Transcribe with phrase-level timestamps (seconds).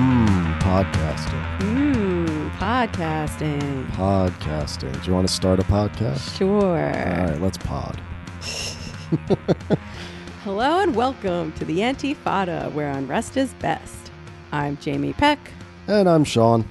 [0.00, 1.58] Hmm, podcasting.
[1.58, 3.86] Mmm, podcasting.
[3.88, 4.94] Podcasting.
[5.02, 6.38] Do you want to start a podcast?
[6.38, 6.56] Sure.
[6.58, 8.00] All right, let's pod.
[10.42, 14.10] Hello and welcome to the Antifada, where unrest is best.
[14.52, 15.38] I'm Jamie Peck.
[15.86, 16.64] And I'm Sean.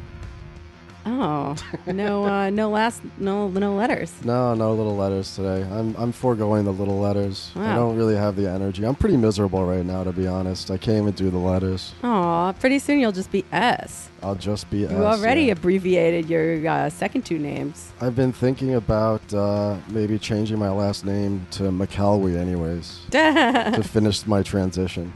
[1.06, 1.56] Oh,
[1.88, 4.14] no, uh, no last, no, no letters.
[4.24, 5.64] No, no little letters today.
[5.72, 7.52] I'm I'm foregoing the little letters.
[7.56, 8.86] I don't really have the energy.
[8.86, 10.70] I'm pretty miserable right now, to be honest.
[10.70, 11.94] I can't even do the letters.
[12.04, 14.10] Aw, pretty soon you'll just be S.
[14.22, 14.80] I'll just be.
[14.80, 15.54] You S, You already yeah.
[15.54, 17.92] abbreviated your uh, second two names.
[18.02, 24.28] I've been thinking about uh, maybe changing my last name to McElwee, anyways, to finish
[24.28, 25.14] my transition.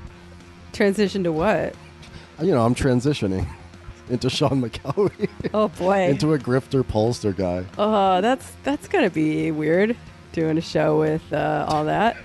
[0.71, 1.75] Transition to what?
[2.41, 3.45] You know, I'm transitioning
[4.09, 6.09] into Sean McElwee, Oh boy.
[6.09, 7.65] into a grifter pollster guy.
[7.77, 9.95] Oh, that's that's gonna be weird.
[10.33, 12.17] Doing a show with uh, all that.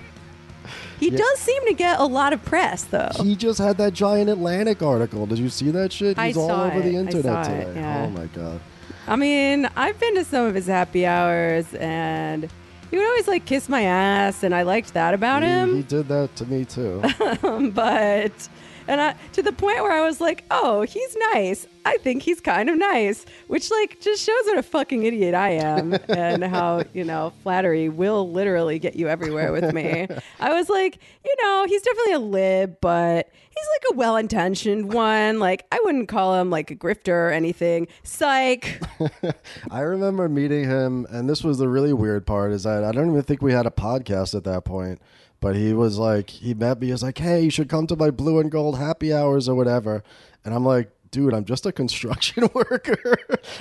[0.99, 1.17] He Yeah.
[1.19, 3.09] does seem to get a lot of press, though.
[3.21, 5.25] He just had that giant Atlantic article.
[5.25, 6.17] Did you see that shit?
[6.19, 6.97] I He's all over the it.
[6.97, 8.05] I internet saw it, yeah.
[8.05, 8.59] Oh my god.
[9.07, 12.49] I mean, I've been to some of his happy hours, and
[12.91, 16.07] he would always like kiss my ass, and I liked that about He, he did
[16.09, 17.01] that to me too.
[17.73, 18.49] but
[18.89, 21.67] and I, to the point where I was like, "Oh, he's nice.
[21.85, 25.51] I think he's kind of nice," which like just shows what a fucking idiot I
[25.51, 30.07] am, and how you know flattery will literally get you everywhere with me.
[30.39, 35.39] I was like, you know, he's definitely a lib, but he's like a well-intentioned one.
[35.39, 37.87] Like I wouldn't call him like a grifter or anything.
[38.01, 38.81] Psych.
[39.71, 43.11] I remember meeting him, and this was the really weird part is that I don't
[43.11, 44.99] even think we had a podcast at that point.
[45.41, 46.87] But he was like, he met me.
[46.87, 49.55] He was like, "Hey, you should come to my blue and gold happy hours or
[49.55, 50.03] whatever."
[50.43, 53.15] And I'm like, "Dude, I'm just a construction worker.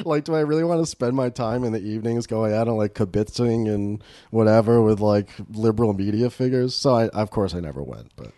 [0.04, 2.76] like, do I really want to spend my time in the evenings going out and
[2.76, 7.82] like kibitzing and whatever with like liberal media figures?" So I, of course, I never
[7.82, 8.32] went, but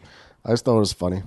[0.45, 1.23] I just thought it was funny.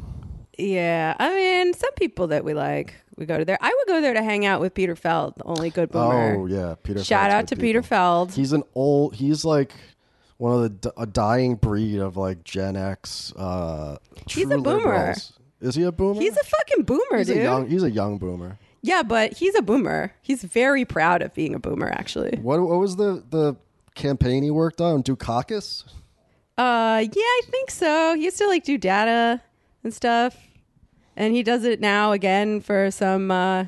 [0.57, 3.57] Yeah, I mean, some people that we like, we go to there.
[3.59, 6.35] I would go there to hang out with Peter Feld, the only good boomer.
[6.37, 6.99] Oh yeah, Peter.
[6.99, 7.07] Feld.
[7.07, 7.63] Shout Feld's out to people.
[7.63, 8.33] Peter Feld.
[8.33, 9.15] He's an old.
[9.15, 9.73] He's like
[10.43, 13.31] one of the a dying breed of like Gen X.
[13.37, 14.59] Uh, He's a boomer.
[14.77, 15.33] liberals.
[15.61, 16.19] Is he a boomer?
[16.19, 17.37] He's a fucking boomer, He's dude.
[17.37, 17.69] a young.
[17.69, 18.57] He's a young boomer.
[18.81, 20.11] yeah, but he's a boomer.
[20.21, 22.37] He's very proud of being a boomer, actually.
[22.41, 23.55] What What was the the
[23.95, 25.01] campaign he worked on?
[25.03, 25.85] Dukakis.
[26.57, 28.13] Uh, yeah, I think so.
[28.15, 29.41] He used to like do data
[29.83, 30.35] and stuff,
[31.15, 33.65] and he does it now again for some uh,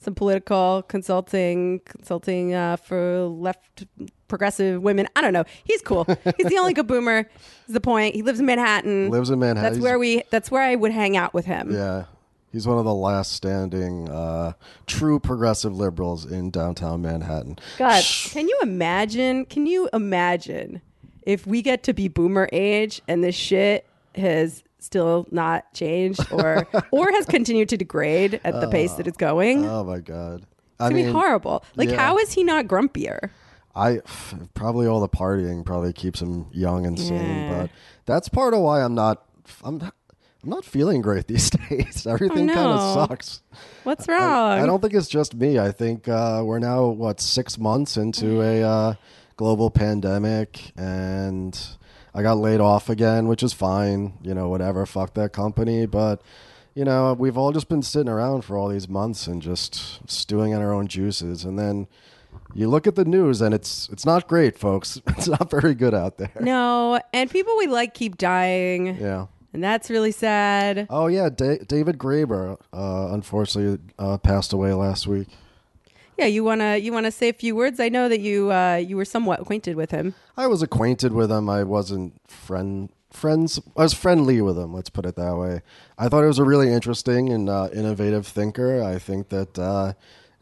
[0.00, 3.84] some political consulting, consulting uh, for left
[4.28, 5.08] progressive women.
[5.16, 5.44] I don't know.
[5.64, 6.04] He's cool.
[6.36, 7.28] He's the only good boomer.
[7.68, 8.14] Is the point?
[8.14, 9.10] He lives in Manhattan.
[9.10, 9.62] Lives in Manhattan.
[9.62, 10.22] That's He's- where we.
[10.30, 11.72] That's where I would hang out with him.
[11.72, 12.04] Yeah.
[12.52, 14.52] He's one of the last standing uh,
[14.86, 17.58] true progressive liberals in downtown Manhattan.
[17.76, 19.44] God, can you imagine?
[19.44, 20.80] Can you imagine
[21.22, 26.66] if we get to be boomer age and this shit has still not changed or
[26.92, 29.58] or has continued to degrade at the pace that it's going?
[29.64, 30.46] It's Oh my god.
[30.80, 31.62] I gonna mean, be horrible.
[31.74, 31.96] Like, yeah.
[31.96, 33.30] how is he not grumpier?
[33.76, 34.00] I
[34.54, 37.20] probably all the partying probably keeps him young and sane,
[37.50, 37.58] Yeah.
[37.62, 37.70] but
[38.06, 39.22] that's part of why I'm not
[39.62, 39.94] I'm not,
[40.42, 42.06] I'm not feeling great these days.
[42.06, 43.42] Everything kind of Oh, sucks.
[43.84, 44.58] What's I- wrong?
[44.60, 45.58] I, don't think it's just me.
[45.58, 48.94] I think uh, we're now what six months into a uh,
[49.36, 51.58] global pandemic, and
[52.14, 54.14] I got laid off again, which is fine.
[54.22, 54.86] You know, whatever.
[54.86, 56.22] Fuck that company, but.
[56.74, 60.52] You know, we've all just been sitting around for all these months and just stewing
[60.52, 61.86] in our own juices, and then
[62.56, 65.00] you look at the news and it's it's not great, folks.
[65.08, 66.30] It's not very good out there.
[66.40, 69.26] No, and people we like keep dying, Yeah.
[69.52, 70.86] and that's really sad.
[70.90, 75.28] Oh yeah, da- David Graeber, uh, unfortunately, uh, passed away last week.
[76.18, 77.78] Yeah, you wanna you wanna say a few words?
[77.78, 80.14] I know that you uh, you were somewhat acquainted with him.
[80.36, 81.48] I was acquainted with him.
[81.50, 83.60] I wasn't friend friends.
[83.76, 84.72] I was friendly with him.
[84.74, 85.60] Let's put it that way.
[85.98, 88.82] I thought he was a really interesting and uh, innovative thinker.
[88.82, 89.92] I think that uh,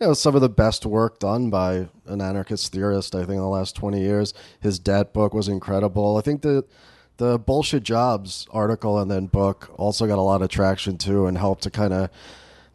[0.04, 3.15] you know some of the best work done by an anarchist theorist.
[3.15, 6.19] I think in the last twenty years, his Debt book was incredible.
[6.19, 6.66] I think that
[7.16, 11.39] the bullshit jobs article and then book also got a lot of traction too, and
[11.39, 12.10] helped to kind of.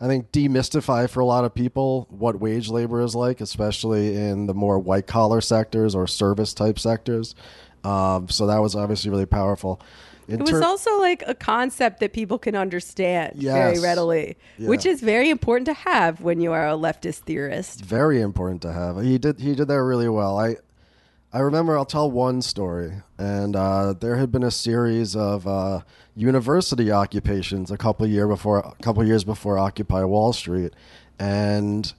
[0.01, 4.47] I think demystify for a lot of people what wage labor is like, especially in
[4.47, 7.35] the more white collar sectors or service type sectors.
[7.83, 9.81] Um, so that was obviously really powerful.
[10.29, 14.69] It was ter- also like a concept that people can understand very readily, Yeah.
[14.69, 17.81] which is very important to have when you are a leftist theorist.
[17.83, 19.01] very important to have.
[19.01, 20.37] He did he did that really well.
[20.39, 20.57] I
[21.31, 25.81] I remember I'll tell one story, and uh, there had been a series of uh,
[26.15, 30.73] university occupations a couple year before a couple years before Occupy Wall Street,
[31.19, 31.93] and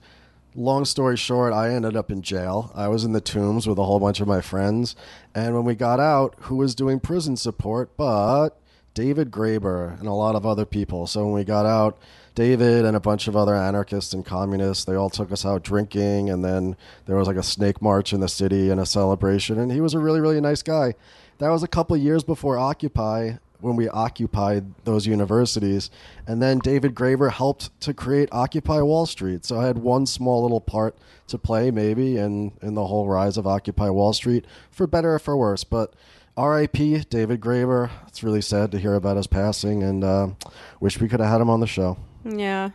[0.55, 2.71] long story short, I ended up in jail.
[2.75, 4.95] I was in the tombs with a whole bunch of my friends,
[5.33, 8.57] and when we got out, who was doing prison support but
[8.93, 11.07] David Graeber and a lot of other people.
[11.07, 11.97] So when we got out,
[12.35, 16.29] David and a bunch of other anarchists and communists, they all took us out drinking,
[16.29, 16.75] and then
[17.05, 19.59] there was like a snake march in the city and a celebration.
[19.59, 20.95] And he was a really, really nice guy.
[21.39, 25.89] That was a couple years before Occupy, when we occupied those universities.
[26.27, 29.45] And then David Graeber helped to create Occupy Wall Street.
[29.45, 30.95] So I had one small little part
[31.27, 35.19] to play, maybe, in, in the whole rise of Occupy Wall Street, for better or
[35.19, 35.63] for worse.
[35.63, 35.93] But
[36.37, 36.99] R.I.P.
[37.09, 37.89] David Graeber.
[38.07, 40.27] It's really sad to hear about his passing, and uh,
[40.79, 41.97] wish we could have had him on the show.
[42.23, 42.71] Yeah.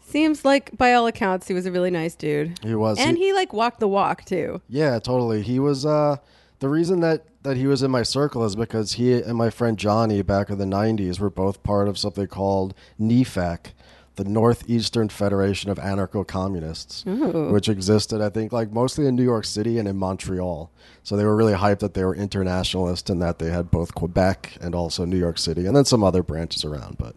[0.00, 2.58] Seems like by all accounts he was a really nice dude.
[2.62, 4.60] He was, And he- he like walked the walk too.
[4.68, 5.42] Yeah, totally.
[5.42, 6.16] He was uh
[6.60, 9.78] the reason that that he was in my circle is because he and my friend
[9.78, 13.66] Johnny back in the 90s were both part of something called NEFAC,
[14.16, 19.78] the Northeastern Federation of Anarcho-Communists, which existed I think like mostly in New York City
[19.78, 20.70] and in Montreal.
[21.04, 24.56] So they were really hyped that they were internationalist and that they had both Quebec
[24.60, 27.14] and also New York City and then some other branches around, but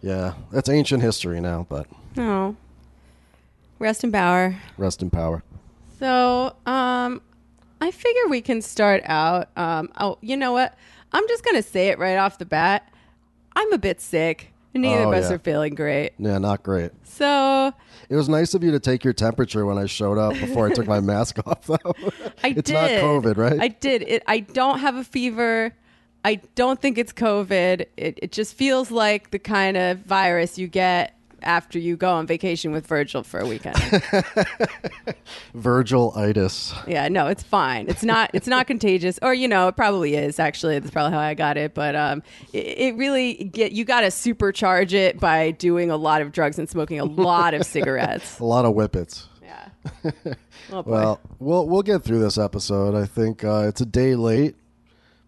[0.00, 1.86] yeah, that's ancient history now, but
[2.16, 2.54] Oh.
[3.80, 4.56] Rest in power.
[4.78, 5.42] rest in power.
[5.98, 7.20] So, um,
[7.80, 9.48] I figure we can start out.
[9.56, 10.76] Um, oh, you know what?
[11.12, 12.90] I'm just gonna say it right off the bat.
[13.54, 14.52] I'm a bit sick.
[14.74, 15.36] Neither Oh, of us yeah.
[15.36, 16.12] are feeling great.
[16.18, 16.90] Yeah, not great.
[17.04, 17.72] So
[18.10, 20.72] It was nice of you to take your temperature when I showed up before I
[20.74, 21.94] took my mask off, though.
[22.44, 22.74] I it's did.
[22.74, 23.58] not COVID, right?
[23.58, 24.02] I did.
[24.02, 24.22] It.
[24.26, 25.72] I don't have a fever.
[26.26, 27.86] I don't think it's COVID.
[27.96, 32.26] It, it just feels like the kind of virus you get after you go on
[32.26, 33.76] vacation with Virgil for a weekend.
[35.54, 36.74] Virgil itis.
[36.86, 37.88] yeah, no, it's fine.
[37.88, 38.30] It's not.
[38.32, 40.38] It's not contagious, or you know, it probably is.
[40.38, 41.74] Actually, that's probably how I got it.
[41.74, 42.22] But um,
[42.52, 46.58] it, it really get you got to supercharge it by doing a lot of drugs
[46.58, 48.38] and smoking a lot of cigarettes.
[48.38, 49.26] A lot of whippets.
[49.42, 49.68] Yeah.
[50.72, 50.82] Oh.
[50.84, 52.96] Well, we'll we'll get through this episode.
[52.96, 54.56] I think uh, it's a day late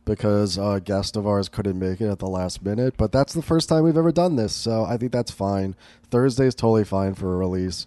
[0.08, 2.94] because a guest of ours couldn't make it at the last minute.
[2.96, 5.76] But that's the first time we've ever done this, so I think that's fine.
[6.10, 7.87] Thursday's totally fine for a release.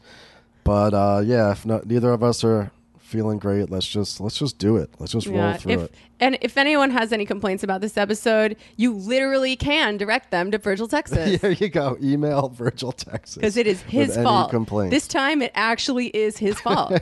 [0.63, 4.57] But uh, yeah, if not, neither of us are feeling great, let's just let's just
[4.57, 4.89] do it.
[4.99, 5.95] Let's just roll Yeah, through if, it.
[6.21, 10.59] And if anyone has any complaints about this episode, you literally can direct them to
[10.59, 11.41] Virgil, Texas.
[11.41, 11.97] There you go.
[12.01, 14.51] Email Virgil Texas Because it is his fault.
[14.51, 14.93] complaints.
[14.93, 17.01] This time it actually is his fault.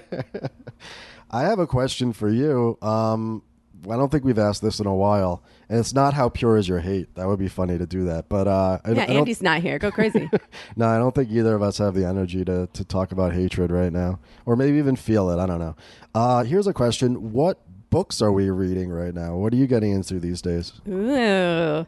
[1.29, 2.77] I have a question for you.
[2.81, 3.43] Um,
[3.85, 6.67] I don't think we've asked this in a while, and it's not how pure is
[6.67, 7.13] your hate.
[7.15, 9.79] That would be funny to do that, but uh, I, yeah, I Andy's not here.
[9.79, 10.29] Go crazy.
[10.75, 13.71] no, I don't think either of us have the energy to to talk about hatred
[13.71, 15.39] right now, or maybe even feel it.
[15.39, 15.75] I don't know.
[16.13, 17.59] Uh, here's a question: What
[17.89, 19.35] books are we reading right now?
[19.35, 20.73] What are you getting into these days?
[20.87, 21.85] Ooh,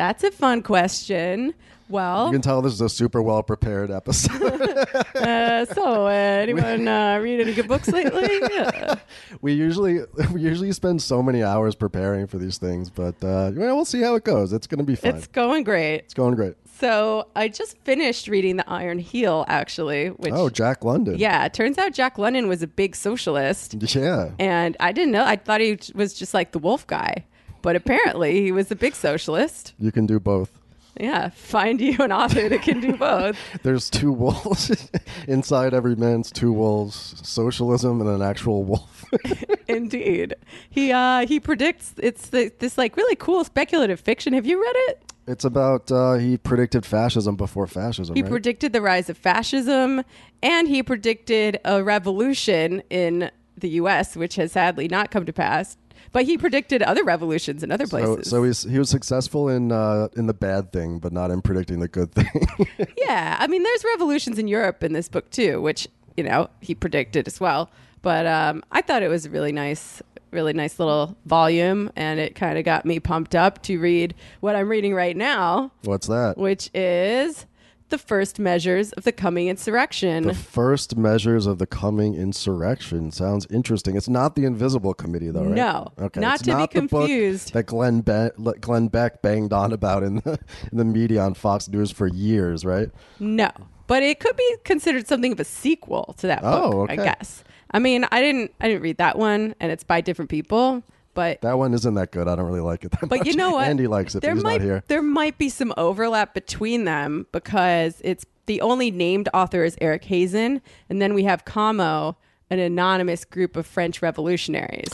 [0.00, 1.52] that's a fun question.
[1.90, 4.62] Well, you can tell this is a super well prepared episode.
[5.14, 8.40] uh, so uh, anyone uh, read any good books lately?
[8.50, 8.94] Yeah.
[9.42, 10.00] we usually
[10.32, 14.00] we usually spend so many hours preparing for these things, but uh, well, we'll see
[14.00, 14.54] how it goes.
[14.54, 15.16] It's going to be fun.
[15.16, 15.96] It's going great.
[15.96, 16.54] it's going great.
[16.78, 20.08] So I just finished reading The Iron Heel, actually.
[20.08, 21.18] Which, Oh, Jack London.
[21.18, 23.74] yeah, it turns out Jack London was a big socialist.
[23.94, 24.30] Yeah.
[24.38, 25.24] And I didn't know.
[25.24, 27.26] I thought he was just like the wolf guy.
[27.62, 29.74] But apparently he was a big socialist.
[29.78, 30.50] You can do both.
[30.98, 33.38] Yeah, find you an author that can do both.
[33.62, 34.90] There's two wolves
[35.28, 39.04] inside every man's two wolves: socialism and an actual wolf.
[39.68, 40.34] Indeed.
[40.68, 44.32] He uh he predicts it's the, this like really cool speculative fiction.
[44.32, 45.10] Have you read it?
[45.30, 48.16] it's about uh, he predicted fascism before fascism.
[48.16, 48.30] He right?
[48.30, 50.02] predicted the rise of fascism
[50.42, 55.76] and he predicted a revolution in the US which has sadly not come to pass.
[56.12, 58.30] But he predicted other revolutions in other so, places.
[58.30, 61.78] so he's he was successful in uh, in the bad thing, but not in predicting
[61.80, 62.48] the good thing.
[62.98, 65.86] Yeah, I mean, there's revolutions in Europe in this book too, which
[66.16, 67.70] you know he predicted as well.
[68.02, 72.34] But um, I thought it was a really nice, really nice little volume, and it
[72.34, 76.38] kind of got me pumped up to read what I'm reading right now, What's that?
[76.38, 77.46] which is
[77.90, 80.26] the first measures of the coming insurrection.
[80.26, 83.96] The first measures of the coming insurrection sounds interesting.
[83.96, 85.54] It's not the Invisible Committee, though, right?
[85.54, 86.20] No, okay.
[86.20, 87.52] not it's to be not book confused.
[87.52, 88.30] that Glenn Be-
[88.60, 90.38] Glenn Beck banged on about in the,
[90.72, 92.90] in the media on Fox News for years, right?
[93.18, 93.50] no,
[93.86, 96.90] but it could be considered something of a sequel to that oh, book.
[96.90, 97.42] Oh, I guess.
[97.72, 100.82] I mean, I didn't, I didn't read that one, and it's by different people,
[101.14, 102.28] but That one isn't that good.
[102.28, 103.26] I don't really like it that But much.
[103.26, 103.68] you know what?
[103.68, 104.84] Andy likes it, there but he's might, not here.
[104.88, 110.04] There might be some overlap between them because it's the only named author is Eric
[110.04, 112.16] Hazan, and then we have Kamo,
[112.50, 114.88] an anonymous group of French revolutionaries.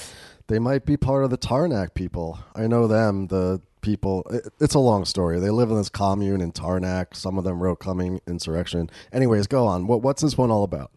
[0.49, 2.38] They might be part of the Tarnac people.
[2.54, 4.25] I know them, the people.
[4.30, 5.38] it- It's a long story.
[5.40, 7.14] They live in this commune in Tarnac.
[7.16, 8.90] Some of them wrote Coming Insurrection.
[9.12, 9.87] Anyways, go on.
[9.87, 10.90] What, what's this one all about?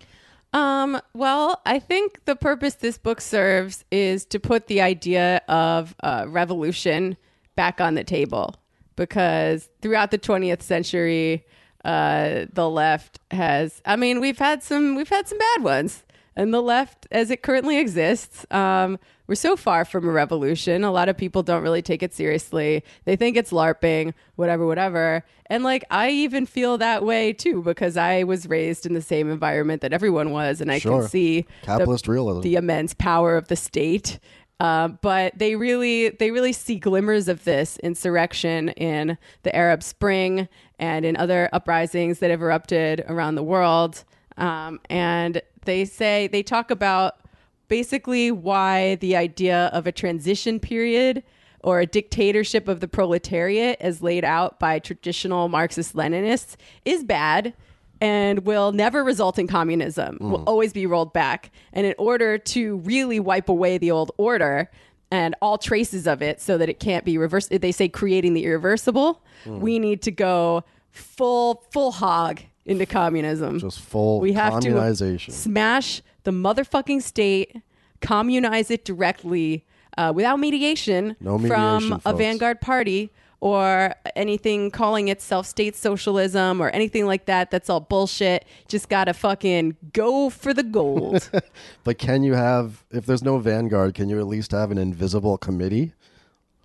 [0.51, 5.95] Um, well, I think the purpose this book serves is to put the idea of
[6.01, 7.17] uh, revolution
[7.55, 8.55] back on the table
[8.95, 11.45] because throughout the 20th century,
[11.85, 13.81] uh, the left has.
[13.85, 16.03] I mean, we've had some we've had some bad ones,
[16.39, 20.85] and the left, as it currently exists, um, we're so far from a revolution.
[20.85, 22.81] A lot of people don't really take it seriously.
[23.03, 25.25] They think it's LARPing, whatever, whatever.
[25.47, 29.29] And like, I even feel that way too because I was raised in the same
[29.29, 31.01] environment that everyone was, and I Sure.
[31.01, 32.41] can see Capitalist the, realism.
[32.41, 34.17] the immense power of the state.
[34.61, 40.47] Uh, but they really, they really see glimmers of this insurrection in the Arab Spring
[40.79, 44.05] and in other uprisings that have erupted around the world.
[44.37, 47.19] Um, and they say they talk about
[47.67, 51.23] basically why the idea of a transition period
[51.61, 57.53] or a dictatorship of the proletariat as laid out by traditional Marxist Leninists is bad
[58.01, 60.47] and will never result in communism, will mm.
[60.47, 61.51] always be rolled back.
[61.71, 64.71] And in order to really wipe away the old order
[65.11, 68.45] and all traces of it so that it can't be reversed, they say creating the
[68.45, 69.59] irreversible, mm.
[69.59, 76.01] we need to go full, full hog into communism Just full we have to smash
[76.23, 77.61] the motherfucking state,
[78.01, 79.65] communize it directly
[79.97, 83.09] uh, without mediation, No mediation, from a vanguard party
[83.41, 87.49] or anything calling itself state socialism or anything like that.
[87.51, 88.45] That's all bullshit.
[88.67, 91.29] Just gotta fucking go for the gold.
[91.85, 95.37] But can you have, if there's no vanguard, can you at least have an invisible
[95.37, 95.93] committee,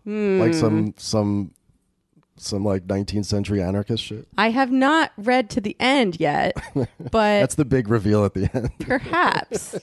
[0.05, 0.39] Hmm.
[0.41, 1.53] like some some
[2.37, 4.27] some like 19th century anarchist shit?
[4.37, 6.89] I have not read to the end yet, but
[7.41, 8.71] That's the big reveal at the end.
[8.81, 9.77] perhaps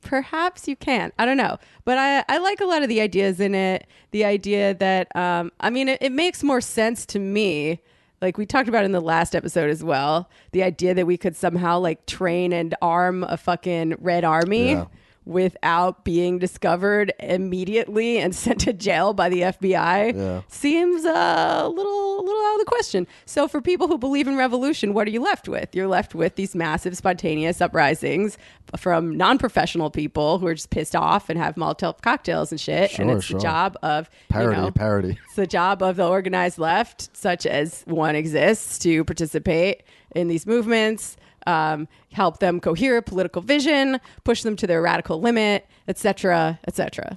[0.00, 3.40] perhaps you can i don't know but i i like a lot of the ideas
[3.40, 7.80] in it the idea that um i mean it, it makes more sense to me
[8.22, 11.36] like we talked about in the last episode as well the idea that we could
[11.36, 14.86] somehow like train and arm a fucking red army Yeah.
[15.28, 20.40] Without being discovered immediately and sent to jail by the FBI Yeah.
[20.48, 23.06] seems uh, a little a little out of the question.
[23.26, 25.74] So for people who believe in revolution, what are you left with?
[25.74, 28.36] You're left with these massive spontaneous uprisings
[28.76, 32.98] from non-professional people who are just pissed off and have Molotov cocktails and shit.
[32.98, 33.38] and Sure, it's sure.
[33.38, 35.18] the job of Parody, you know, parody.
[35.26, 39.82] it's the job of the organized left, such as one exists, to participate
[40.16, 41.16] in these movements,
[41.48, 47.16] um, help them cohere a political vision, push them to their radical limit, etc., etc.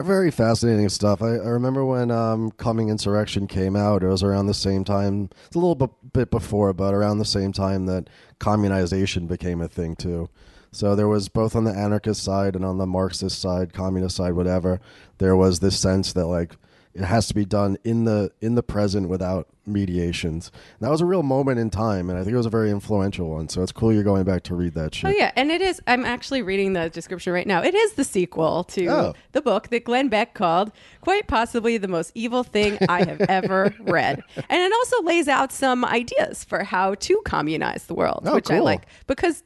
[0.00, 1.20] Very fascinating stuff.
[1.20, 4.02] I, I remember when um, Coming Insurrection came out.
[4.02, 5.28] It was around the same time.
[5.46, 9.68] It's a little b- bit before, but around the same time that communization became a
[9.68, 10.30] thing too.
[10.72, 14.34] So there was both on the anarchist side and on the Marxist side, communist side,
[14.34, 14.80] whatever.
[15.18, 16.56] There was this sense that like
[16.94, 20.50] it has to be done in the in the present without mediations.
[20.78, 22.70] And that was a real moment in time, and I think it was a very
[22.70, 23.48] influential one.
[23.48, 25.10] So it's cool you're going back to read that oh, shit.
[25.10, 25.80] Oh yeah, and it is.
[25.86, 27.62] I'm actually reading the description right now.
[27.62, 29.14] It is the sequel to Oh.
[29.32, 33.74] the book that Glenn Beck called quite possibly the most evil thing I have ever
[33.80, 38.34] read, and it also lays out some ideas for how to communize the world, Oh,
[38.34, 39.42] which I like because.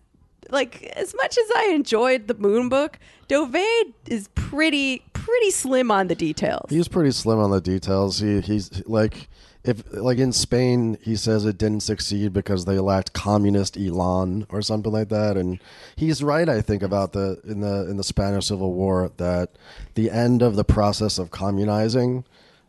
[0.50, 2.98] Like as much as I enjoyed the Moon Book,
[3.28, 6.70] Dauvé is pretty pretty slim on the details.
[6.70, 8.20] He's pretty slim on the details.
[8.20, 9.28] He he's like
[9.64, 14.60] if like in Spain he says it didn't succeed because they lacked communist elan or
[14.60, 15.58] something like that and
[15.96, 19.50] he's right I think about the in the in the Spanish Civil War that
[19.94, 22.24] the end of the process of communizing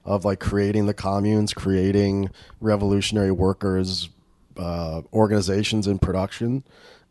[0.06, 2.30] of like creating the communes, creating
[2.62, 4.10] revolutionary workers
[4.58, 6.64] uh, organizations in production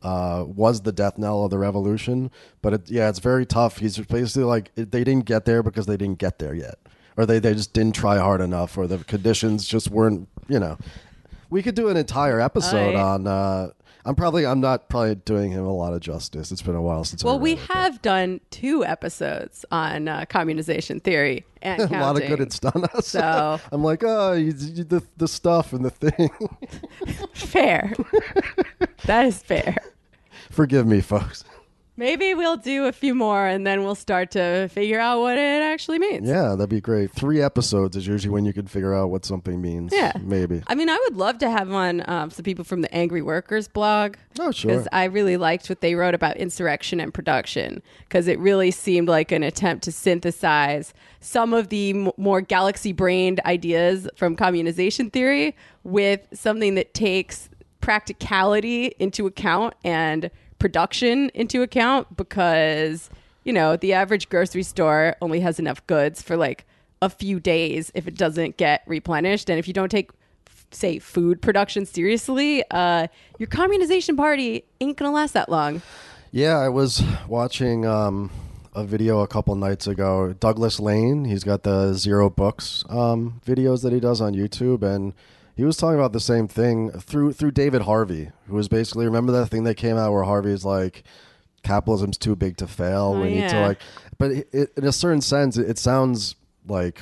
[0.04, 2.30] uh, was the death knell of the revolution.
[2.62, 3.78] But it, yeah, it's very tough.
[3.78, 6.76] He's basically like they didn't get there because they didn't get there yet,
[7.16, 10.28] or they, they just didn't try hard enough, or the conditions just weren't.
[10.48, 10.78] You know,
[11.50, 13.26] we could do an entire episode on.
[13.26, 13.70] Uh,
[14.06, 16.52] I'm probably I'm not probably doing him a lot of justice.
[16.52, 17.24] It's been a while since.
[17.24, 22.00] Well, we read it, but have done two episodes on uh, communization theory and a
[22.00, 23.06] lot of good it's done us.
[23.06, 26.28] So- I'm like, oh, you, you, the the stuff and the thing.
[27.32, 27.94] Fair.
[29.06, 29.76] that is fair.
[30.54, 31.42] Forgive me, folks.
[31.96, 35.62] Maybe we'll do a few more and then we'll start to figure out what it
[35.62, 36.28] actually means.
[36.28, 37.12] Yeah, that'd be great.
[37.12, 39.92] Three episodes is usually when you can figure out what something means.
[39.92, 40.12] Yeah.
[40.20, 40.62] maybe.
[40.66, 43.68] I mean, I would love to have on um, some people from the Angry Workers
[43.68, 44.16] blog.
[44.40, 44.70] Oh, sure.
[44.72, 49.08] Because I really liked what they wrote about insurrection and production, because it really seemed
[49.08, 55.12] like an attempt to synthesize some of the m- more galaxy brained ideas from communization
[55.12, 57.48] theory with something that takes
[57.80, 60.30] practicality into account and
[60.64, 63.10] production into account because
[63.44, 66.64] you know the average grocery store only has enough goods for like
[67.02, 69.50] a few days if it doesn't get replenished.
[69.50, 70.10] And if you don't take
[70.70, 73.06] say food production seriously uh
[73.38, 75.82] your communization party ain't gonna last that long.
[76.32, 78.30] Yeah, I was watching um,
[78.74, 80.32] a video a couple nights ago.
[80.32, 85.12] Douglas Lain, he's got the Zero Books um, videos that he does on YouTube, and
[85.56, 89.32] he was talking about the same thing through through David Harvey, who was basically remember
[89.32, 91.04] that thing that came out where Harvey's like,
[91.62, 93.14] capitalism's too big to fail.
[93.16, 93.80] Oh, we need to like,
[94.18, 96.34] but it, it, in a certain sense, it, it sounds
[96.66, 97.00] like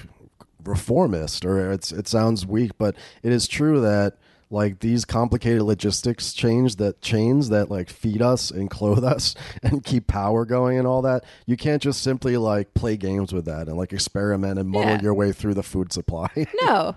[0.65, 4.17] reformist or it's it sounds weak, but it is true that
[4.51, 9.83] like these complicated logistics change that chains that like feed us and clothe us and
[9.83, 13.67] keep power going and all that you can't just simply like play games with that
[13.67, 15.01] and like experiment and muddle Yeah.
[15.01, 16.29] your way through the food supply
[16.63, 16.95] No,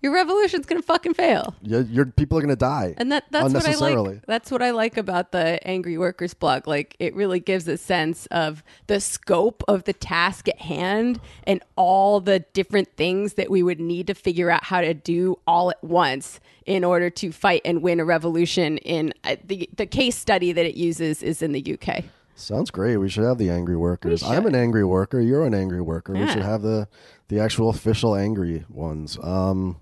[0.00, 1.54] your revolution's gonna fucking fail.
[1.62, 4.22] you your people are gonna die And that that's what I like.
[4.26, 6.66] That's what I like about the Angry Workers blog.
[6.66, 11.62] Like it really gives a sense of the scope of the task at hand and
[11.76, 15.70] all the different things that we would need to figure out how to do all
[15.70, 18.78] at once in order to fight and win a revolution.
[18.78, 22.04] In uh, the the case study that it uses is in the UK.
[22.38, 25.80] Sounds great we should have the angry workers i'm an angry worker you're an angry
[25.80, 26.86] worker we should have the
[27.28, 29.78] the actual official angry ones um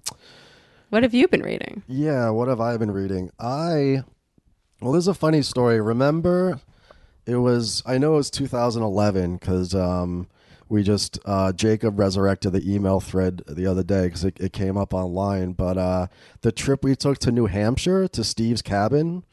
[0.90, 1.82] What have you been reading?
[1.88, 3.30] Yeah, what have I been reading?
[3.40, 4.04] I
[4.80, 5.80] well, there's a funny story.
[5.80, 6.60] Remember,
[7.26, 10.28] it was I know it was 2011 because um,
[10.68, 14.76] we just uh, Jacob resurrected the email thread the other day because it, it came
[14.76, 15.52] up online.
[15.52, 16.06] But uh,
[16.42, 19.24] the trip we took to New Hampshire to Steve's cabin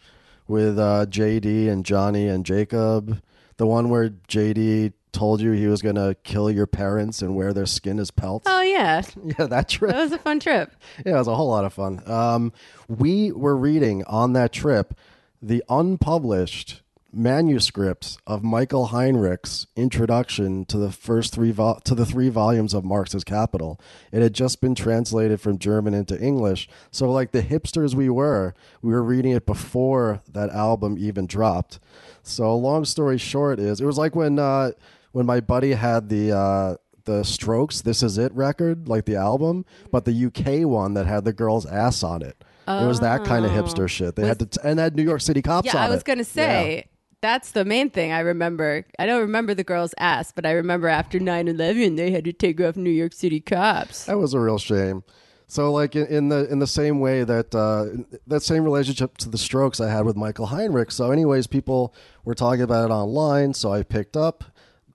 [0.47, 3.21] with uh, JD and Johnny and Jacob,
[3.57, 7.65] the one where JD told you he was gonna kill your parents and wear their
[7.65, 8.45] skin as pelts.
[8.49, 9.01] Oh yeah,
[9.39, 9.91] Yeah, that trip.
[9.91, 10.71] that was a fun trip.
[11.05, 12.01] Yeah, it was a whole lot of fun.
[12.09, 12.53] Um,
[12.87, 14.93] we were reading on that trip
[15.41, 16.81] the unpublished
[17.13, 22.83] manuscripts of Michael Heinrich's introduction to the first three vol- to the three volumes of
[22.83, 23.79] Marx's Capital.
[24.11, 28.53] It had just been translated from German into English, so like the hipsters we were,
[28.81, 31.79] we were reading it before that album even dropped.
[32.23, 34.71] So long story short is it was like when uh,
[35.11, 36.75] when my buddy had the uh,
[37.05, 41.25] the Strokes "This Is It" record, like the album, but the UK one that had
[41.25, 42.43] the girl's ass on it.
[42.67, 44.15] It was that kind of hipster shit.
[44.15, 45.71] They had to, t- and had New York City cops Oh.
[45.77, 46.05] Yeah, I was it.
[46.05, 46.85] gonna say
[47.21, 48.85] that's the main thing I remember.
[48.99, 52.59] I don't remember the girl's ass, but I remember after 9-11, they had to take
[52.59, 54.05] off New York City cops.
[54.05, 55.03] That was a real shame.
[55.47, 59.27] So, like in, in the in the same way that uh, that same relationship to
[59.27, 60.91] the Strokes I had with Michael Heinrich.
[60.91, 63.53] So, anyways, people were talking about it online.
[63.53, 64.45] So I picked up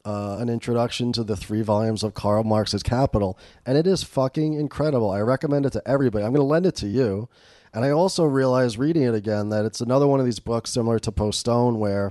[0.06, 4.54] uh, an introduction to the three volumes of Karl Marx's Capital, and it is fucking
[4.54, 5.10] incredible.
[5.10, 6.24] I recommend it to everybody.
[6.24, 7.28] I'm going to lend it to you.
[7.76, 10.98] And I also realized reading it again that it's another one of these books similar
[11.00, 12.10] to Postone, where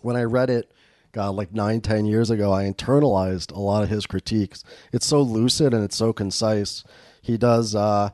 [0.00, 0.72] when I read it,
[1.12, 4.64] God, like nine, ten years ago, I internalized a lot of his critiques.
[4.94, 6.82] It's so lucid and it's so concise.
[7.20, 7.74] He does.
[7.74, 8.08] Uh,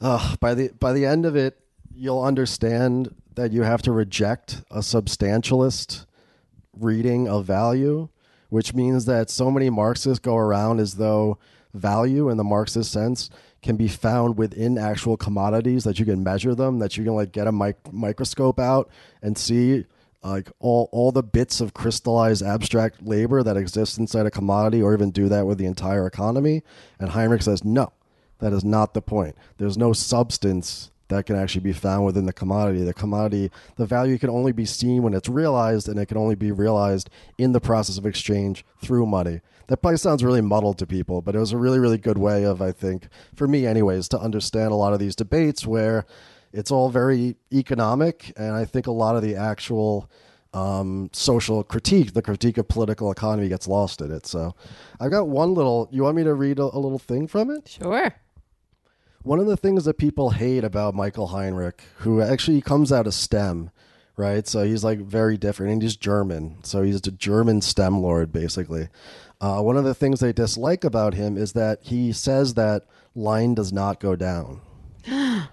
[0.00, 1.60] uh, by the by the end of it,
[1.94, 6.06] you'll understand that you have to reject a substantialist
[6.76, 8.08] reading of value,
[8.48, 11.38] which means that so many Marxists go around as though
[11.72, 13.30] value in the Marxist sense
[13.62, 17.32] can be found within actual commodities that you can measure them, that you can like
[17.32, 18.90] get a mic- microscope out
[19.22, 19.86] and see
[20.22, 24.94] like all all the bits of crystallized abstract labor that exists inside a commodity or
[24.94, 26.62] even do that with the entire economy.
[26.98, 27.92] And Heinrich says, no,
[28.38, 29.36] that is not the point.
[29.58, 32.82] There's no substance that can actually be found within the commodity.
[32.84, 36.34] The commodity, the value can only be seen when it's realized, and it can only
[36.34, 39.40] be realized in the process of exchange through money.
[39.68, 42.44] That probably sounds really muddled to people, but it was a really, really good way
[42.44, 46.04] of, I think, for me, anyways, to understand a lot of these debates where
[46.52, 50.10] it's all very economic, and I think a lot of the actual
[50.52, 54.26] um, social critique, the critique of political economy, gets lost in it.
[54.26, 54.54] So,
[55.00, 55.88] I've got one little.
[55.90, 57.68] You want me to read a, a little thing from it?
[57.68, 58.14] Sure.
[59.22, 63.14] One of the things that people hate about Michael Heinrich, who actually comes out of
[63.14, 63.70] STEM,
[64.16, 64.48] right?
[64.48, 66.56] So he's like very different, and he's German.
[66.64, 68.88] So he's a German STEM lord, basically.
[69.40, 73.54] Uh, one of the things they dislike about him is that he says that line
[73.54, 74.60] does not go down.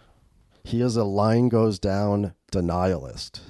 [0.64, 3.42] he is a line goes down denialist.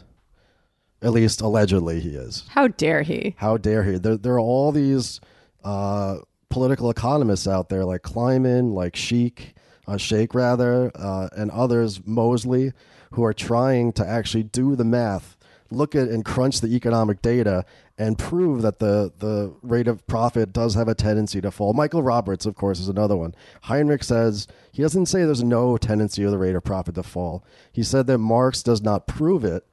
[1.01, 2.43] At least allegedly he is.
[2.49, 3.35] How dare he?
[3.37, 3.97] How dare he?
[3.97, 5.21] There, there are all these
[5.63, 6.17] uh,
[6.49, 9.55] political economists out there, like Kliman, like Sheik,
[9.89, 12.73] uh, Sheikh rather, uh, and others, Moseley,
[13.11, 15.35] who are trying to actually do the math,
[15.71, 17.65] look at and crunch the economic data,
[17.97, 21.73] and prove that the the rate of profit does have a tendency to fall.
[21.73, 23.35] Michael Roberts, of course, is another one.
[23.63, 27.43] Heinrich says he doesn't say there's no tendency of the rate of profit to fall.
[27.71, 29.65] He said that Marx does not prove it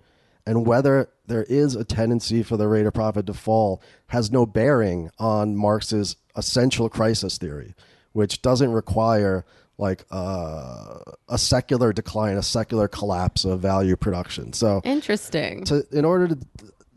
[0.46, 4.46] and whether there is a tendency for the rate of profit to fall has no
[4.46, 7.74] bearing on Marx's essential crisis theory,
[8.12, 9.44] which doesn't require
[9.79, 14.53] like uh, a secular decline, a secular collapse of value production.
[14.53, 15.65] So, Interesting.
[15.65, 16.39] to, in order to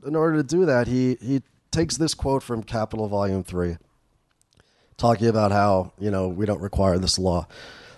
[0.05, 3.77] in order to do that, he he takes this quote from Capital Volume 3,
[4.97, 7.47] talking about how, you know, we don't require this law.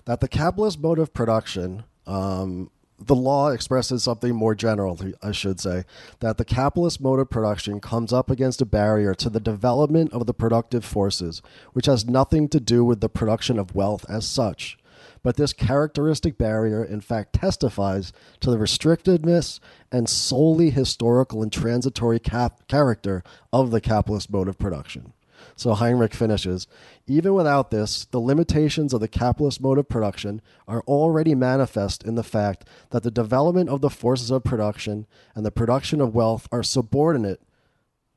[0.06, 2.72] That the capitalist mode of production, um,
[3.06, 5.86] the law expresses something more general, I should say,
[6.20, 10.26] that the capitalist mode of production comes up against a barrier to the development of
[10.28, 11.42] the productive forces,
[11.74, 14.78] which has nothing to do with the production of wealth as such.
[15.24, 19.60] But this characteristic barrier, in fact, testifies to the restrictedness
[19.92, 25.14] and solely historical and transitory cap- character of the capitalist mode of production.
[25.56, 26.68] So Heinrich finishes
[27.08, 32.16] Even without this, the limitations of the capitalist mode of production are already manifest in
[32.16, 36.48] the fact that the development of the forces of production and the production of wealth
[36.52, 37.42] are subordinate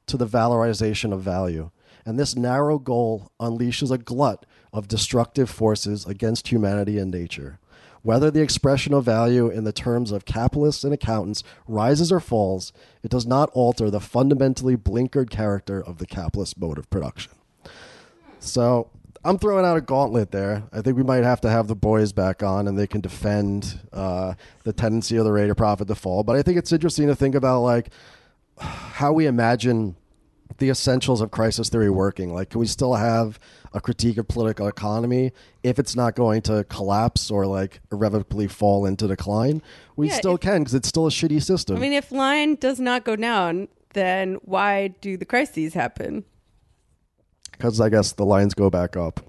[0.07, 1.70] to the valorization of value.
[2.07, 7.59] And this narrow goal unleashes a glut of destructive forces against humanity and nature.
[8.04, 12.70] Whether the expression of value in the terms of capitalists and accountants rises or falls,
[13.02, 17.32] it does not alter the fundamentally blinkered character of the capitalist mode of production.
[18.40, 18.90] So
[19.24, 20.64] I'm throwing out a gauntlet there.
[20.70, 23.80] I think we might have to have the boys back on and they can defend
[23.90, 26.22] uh, the tendency of the rate of profit to fall.
[26.24, 27.88] But I think it's interesting to think about like
[28.58, 29.96] how we imagine
[30.58, 32.32] the essentials of crisis theory working?
[32.32, 33.38] Like, can we still have
[33.74, 35.32] a critique of political economy
[35.62, 39.60] if it's not going to collapse or like irrevocably fall into decline?
[39.96, 41.76] We Yeah, still if- can because it's still a shitty system.
[41.76, 46.24] I mean, if line does not go down, then why do the crises happen?
[47.52, 49.20] Because I guess the lines go back up.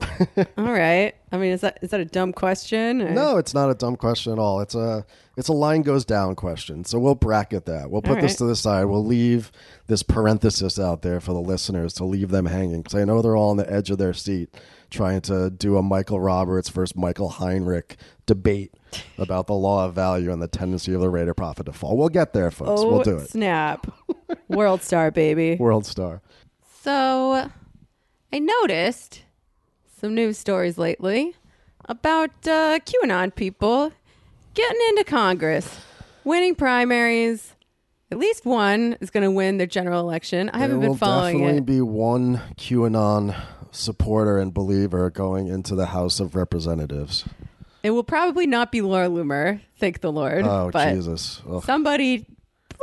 [0.58, 1.14] All right.
[1.32, 3.02] I mean, is that is that a dumb question?
[3.02, 4.60] or- No, it's not a dumb question at all.
[4.60, 5.04] It's a
[5.36, 6.84] it's a line goes down question.
[6.84, 7.90] So we'll bracket that.
[7.90, 8.84] We'll put All this to the side.
[8.84, 9.50] We'll leave
[9.86, 13.36] this parenthesis out there for the listeners to leave them hanging because I know they're
[13.36, 14.54] all on the edge of their seat
[14.90, 18.72] trying to do a Michael Roberts versus Michael Heinrich debate
[19.18, 21.96] about the law of value and the tendency of the rate of profit to fall.
[21.96, 22.80] We'll get there, folks.
[22.82, 23.28] Oh, we'll do it.
[23.30, 23.92] snap.
[24.48, 25.56] World star, baby.
[25.56, 26.22] World star.
[26.82, 27.50] So,
[28.32, 29.23] I noticed
[30.04, 31.34] some news stories lately
[31.86, 33.90] about uh, QAnon people
[34.52, 35.80] getting into Congress,
[36.24, 37.54] winning primaries.
[38.12, 40.50] At least one is going to win the general election.
[40.50, 41.38] I haven't been following it.
[41.38, 41.78] there will definitely it.
[41.78, 43.34] be one QAnon
[43.70, 47.24] supporter and believer going into the House of Representatives.
[47.82, 50.44] It will probably not be Laura Loomer, thank the Lord.
[50.44, 51.40] Oh, but Jesus.
[51.48, 51.64] Ugh.
[51.64, 52.26] somebody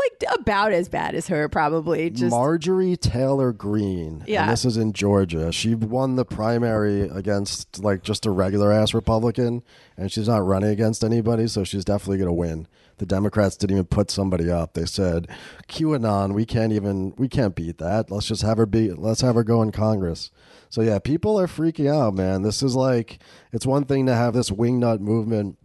[0.03, 2.09] like about as bad as her, probably.
[2.09, 4.23] Just Marjorie Taylor Greene.
[4.27, 4.43] Yeah.
[4.43, 5.51] And this is in Georgia.
[5.51, 9.63] She won the primary against like just a regular ass Republican,
[9.97, 12.67] and she's not running against anybody, so she's definitely going to win.
[12.97, 14.73] The Democrats didn't even put somebody up.
[14.73, 15.27] They said,
[15.67, 18.11] QAnon, we can't even, we can't beat that.
[18.11, 20.29] Let's just have her be, let's have her go in Congress.
[20.69, 22.43] So yeah, people are freaking out, man.
[22.43, 23.17] This is like,
[23.51, 25.57] it's one thing to have this wingnut movement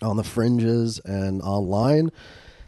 [0.00, 2.10] on the fringes and online.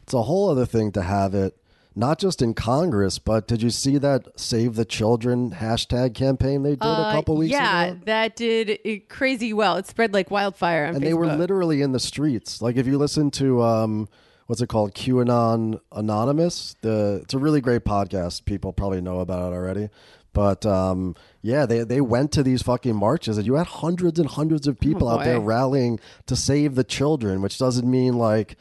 [0.05, 1.57] It's a whole other thing to have it
[1.97, 6.71] not just in Congress, but did you see that Save the Children hashtag campaign they
[6.73, 7.93] did a Uh, couple weeks yeah, ago?
[7.99, 9.77] Yeah, that did crazy well.
[9.77, 11.07] It spread like wildfire on And Facebook.
[11.07, 12.61] they were literally in the streets.
[12.61, 14.09] Like if you listen to um
[14.47, 14.95] what's it called?
[14.95, 16.77] QAnon Anonymous.
[16.83, 18.45] The it's a really great podcast.
[18.45, 19.88] People probably know about it already.
[20.33, 24.29] But um, yeah, they they went to these fucking marches, and you had hundreds and
[24.29, 28.57] hundreds of people out there rallying to save the children, which doesn't mean like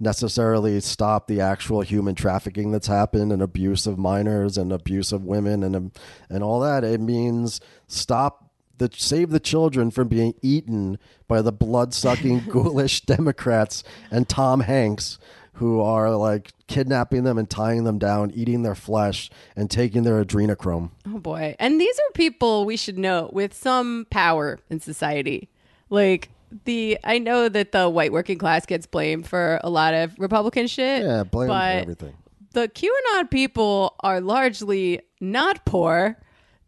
[0.00, 5.24] necessarily stop the actual human trafficking that's happened and abuse of minors and abuse of
[5.24, 5.92] women and um,
[6.28, 6.84] and all that.
[6.84, 13.02] It means stop the save the children from being eaten by the blood sucking ghoulish
[13.02, 15.18] Democrats and Tom Hanks
[15.54, 20.24] who are like kidnapping them and tying them down, eating their flesh and taking their
[20.24, 20.90] adrenochrome.
[21.06, 21.54] Oh boy.
[21.58, 25.48] And these are people we should know with some power in society.
[25.90, 26.30] Like
[26.64, 30.66] the I know that the white working class gets blamed for a lot of Republican
[30.66, 31.02] shit.
[31.02, 32.14] Yeah, blame for but everything.
[32.52, 36.16] The QAnon people are largely not poor.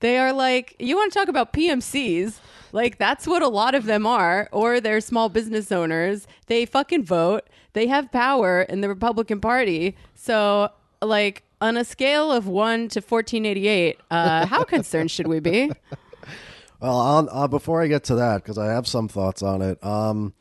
[0.00, 2.38] They are like you want to talk about PMCs.
[2.72, 6.26] Like that's what a lot of them are or they're small business owners.
[6.46, 7.48] They fucking vote.
[7.72, 9.96] They have power in the Republican Party.
[10.14, 10.70] So
[11.00, 15.70] like on a scale of 1 to 1488, uh, how concerned should we be?
[16.80, 20.34] Well, uh, before I get to that, because I have some thoughts on it, um,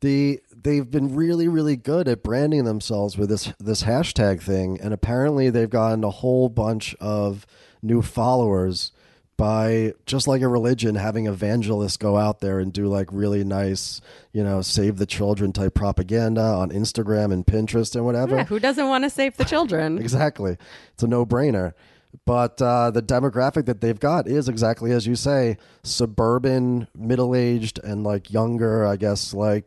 [0.00, 4.92] the they've been really, really good at branding themselves with this this hashtag thing, and
[4.92, 7.46] apparently they've gotten a whole bunch of
[7.82, 8.92] new followers
[9.36, 14.00] by just like a religion having evangelists go out there and do like really nice,
[14.32, 18.36] you know, save the children type propaganda on Instagram and Pinterest and whatever.
[18.36, 19.98] Yeah, who doesn't want to save the children?
[20.06, 20.56] Exactly.
[20.94, 21.74] It's a no brainer.
[22.24, 27.78] But uh, the demographic that they've got is exactly as you say suburban, middle aged,
[27.84, 29.64] and like younger, I guess, like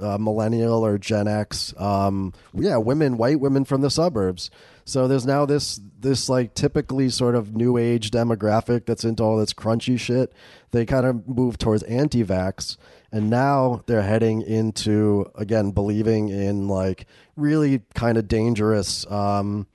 [0.00, 1.74] uh, millennial or Gen X.
[1.78, 4.50] Um, yeah, women, white women from the suburbs.
[4.84, 9.38] So there's now this this like typically sort of new age demographic that's into all
[9.38, 10.32] this crunchy shit.
[10.72, 12.76] They kind of move towards anti-vax,
[13.10, 19.10] and now they're heading into again believing in like really kind of dangerous.
[19.10, 19.66] Um,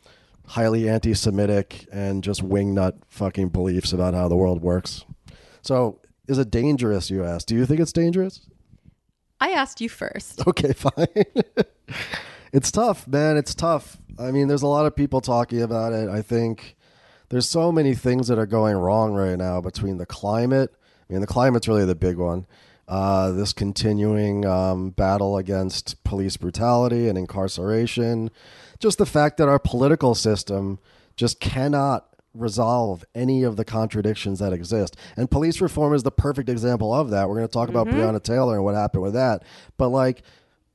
[0.50, 5.06] highly anti-Semitic and just wingnut fucking beliefs about how the world works.
[5.62, 7.12] So, is it dangerous?
[7.12, 7.46] You ask.
[7.46, 8.42] Do you think it's dangerous?
[9.40, 10.42] I asked you first.
[10.48, 11.08] Okay, fine.
[12.54, 13.38] it's tough, man.
[13.38, 13.98] It's tough.
[14.18, 16.10] I mean, there's a lot of people talking about it.
[16.10, 16.76] I think
[17.30, 20.74] there's so many things that are going wrong right now between the climate.
[21.10, 22.48] I mean, the climate's really the big one.
[22.88, 28.32] Uh, this continuing um, battle against police brutality and incarceration.
[28.80, 30.80] Just the fact that our political system
[31.16, 34.96] just cannot resolve any of the contradictions that exist.
[35.18, 37.28] And police reform is the perfect example of that.
[37.28, 38.00] We're going to talk about mm-hmm.
[38.00, 39.44] Breonna Taylor and what happened with that.
[39.78, 40.22] But like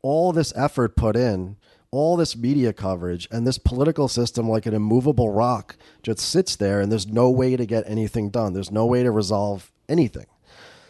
[0.03, 1.57] all this effort put in,
[1.91, 6.81] all this media coverage, and this political system, like an immovable rock, just sits there
[6.81, 8.53] and there's no way to get anything done.
[8.53, 10.27] There's no way to resolve anything.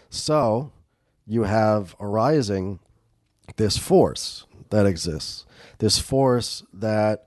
[0.09, 0.73] So
[1.27, 2.81] you have arising
[3.57, 5.45] this force that exists,
[5.79, 7.27] this force that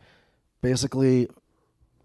[0.62, 1.30] basically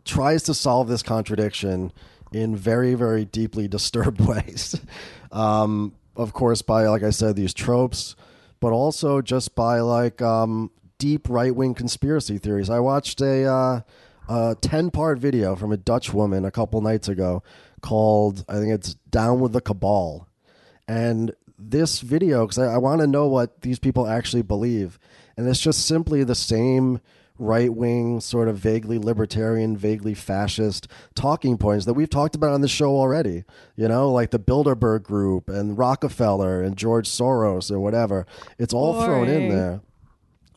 [0.04, 1.92] tries to solve this contradiction
[2.32, 4.80] in very, very deeply disturbed ways.
[5.32, 8.16] um, of course, by, like I said, these tropes,
[8.60, 12.70] but also just by like um, deep right wing conspiracy theories.
[12.70, 13.80] I watched a, uh,
[14.28, 17.42] a 10 part video from a Dutch woman a couple nights ago
[17.80, 20.28] called, I think it's Down with the Cabal.
[20.86, 24.98] And this video, because I, I want to know what these people actually believe.
[25.36, 27.00] And it's just simply the same
[27.38, 32.60] right wing, sort of vaguely libertarian, vaguely fascist talking points that we've talked about on
[32.60, 33.44] the show already.
[33.76, 38.26] You know, like the Bilderberg Group and Rockefeller and George Soros or whatever.
[38.58, 39.80] It's all thrown in there.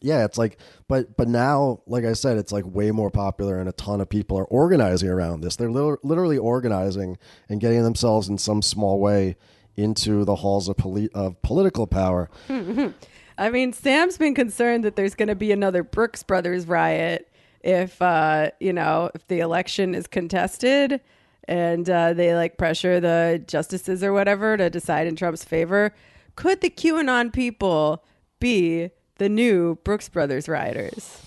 [0.02, 3.68] Yeah, it's like, but but now, like I said, it's like way more popular, and
[3.68, 5.56] a ton of people are organizing around this.
[5.56, 7.18] They're lit- literally organizing
[7.50, 9.36] and getting themselves in some small way
[9.76, 12.30] into the halls of, poli- of political power.
[13.38, 17.30] I mean, Sam's been concerned that there's going to be another Brooks Brothers riot
[17.62, 21.02] if uh, you know if the election is contested
[21.48, 25.94] and uh, they like pressure the justices or whatever to decide in Trump's favor.
[26.36, 28.04] Could the QAnon people
[28.40, 31.22] be the new Brooks Brothers rioters?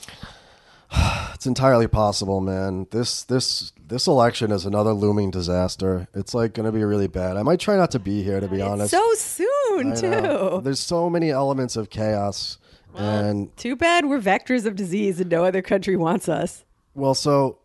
[1.38, 2.88] It's entirely possible, man.
[2.90, 6.08] This this this election is another looming disaster.
[6.12, 7.36] It's like going to be really bad.
[7.36, 8.90] I might try not to be here, to be honest.
[8.90, 10.56] So soon, I know.
[10.56, 10.60] too.
[10.64, 12.58] There's so many elements of chaos,
[12.96, 16.64] and Too bad we're vectors of disease and no other country wants us.
[16.94, 17.58] well, so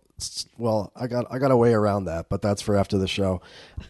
[0.60, 3.42] well, I got I got a way around that, but that's for after the show.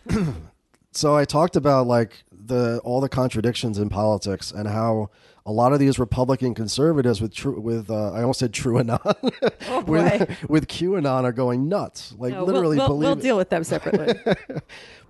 [0.94, 5.10] so I talked about like the all the contradictions in politics and how
[5.46, 9.82] a lot of these Republican conservatives with true with uh, I almost said TrueAnon Oh,
[9.82, 13.50] with with QAnon are going nuts, like No, literally we'll, we'll, believe we'll deal with
[13.50, 14.16] them separately.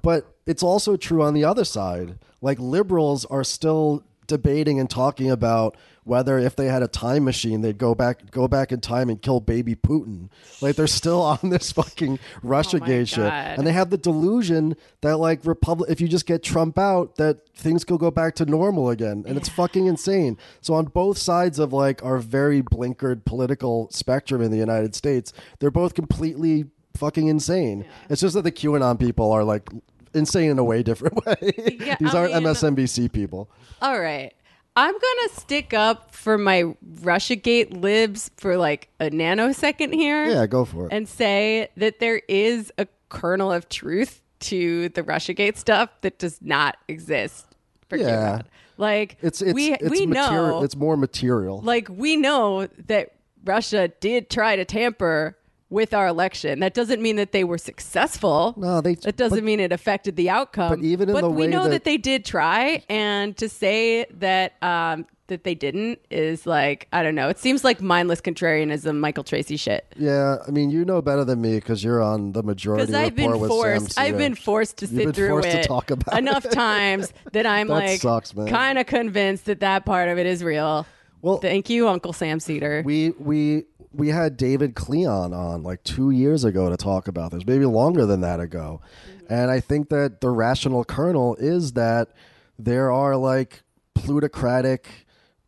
[0.01, 2.19] But it's also true on the other side.
[2.41, 7.61] Like liberals are still debating and talking about whether if they had a time machine
[7.61, 10.29] they'd go back go back in time and kill baby Putin.
[10.61, 13.19] Like they're still on this fucking Russia oh gate shit.
[13.31, 17.47] And they have the delusion that like Republic if you just get Trump out that
[17.55, 19.23] things could go back to normal again.
[19.27, 20.37] And it's fucking insane.
[20.61, 25.33] So on both sides of like our very blinkered political spectrum in the United States,
[25.59, 27.85] they're both completely fucking insane.
[28.09, 29.69] It's just that the QAnon people are like
[30.13, 31.53] insane in a way different way.
[31.79, 33.49] Yeah, These I aren't mean- MSNBC people.
[33.81, 34.33] All right.
[34.75, 36.63] I'm going to stick up for my
[37.01, 40.25] Russiagate libs for like a nanosecond here.
[40.25, 40.93] Yeah, go for it.
[40.93, 46.41] And say that there is a kernel of truth to the Russiagate stuff that does
[46.41, 47.45] not exist
[47.87, 48.39] for Yeah.
[48.39, 48.45] QAnon.
[48.77, 50.59] Like it's it's we it's we material.
[50.59, 51.61] know It's more material.
[51.61, 53.11] like we know that
[53.45, 55.37] Russia did try to tamper
[55.73, 56.59] with our election.
[56.59, 58.53] That doesn't mean that they were successful.
[58.57, 60.69] No, they- That doesn't but- mean it affected the outcome.
[60.69, 63.49] but even in but the we way know that, that- they did try, and to
[63.49, 67.29] say that um, that they didn't is like I don't know.
[67.29, 69.85] It seems like mindless contrarianism, Michael Tracey shit.
[69.97, 73.15] yeah, I mean, you know better than me because you're on the majority Because I've
[73.15, 76.17] been report with Sam forced, I've been forced to You've sit through it talk about
[76.17, 76.51] enough it.
[76.67, 80.85] times that I'm That like kind of convinced that that part of it is real.
[81.21, 82.83] Well, Thank you, Uncle Sam Seder.
[82.85, 87.45] we we we had David Klion on like two years ago to talk about this,
[87.45, 88.81] maybe longer than that ago,
[89.29, 92.09] and I think that the rational kernel is that
[92.57, 93.61] there are like
[93.95, 95.05] plutocratic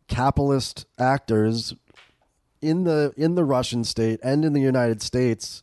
[0.08, 1.74] capitalist actors
[2.62, 5.62] in the in the Russian state and in the United States,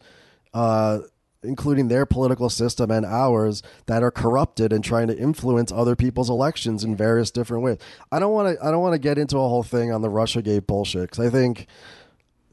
[0.53, 0.99] uh,
[1.41, 6.29] including their political system and ours, that are corrupted and trying to influence other people's
[6.29, 7.77] elections in various different ways.
[8.11, 8.65] I don't want to.
[8.65, 11.29] I don't want to get into a whole thing on the RussiaGate bullshit because I
[11.29, 11.67] think,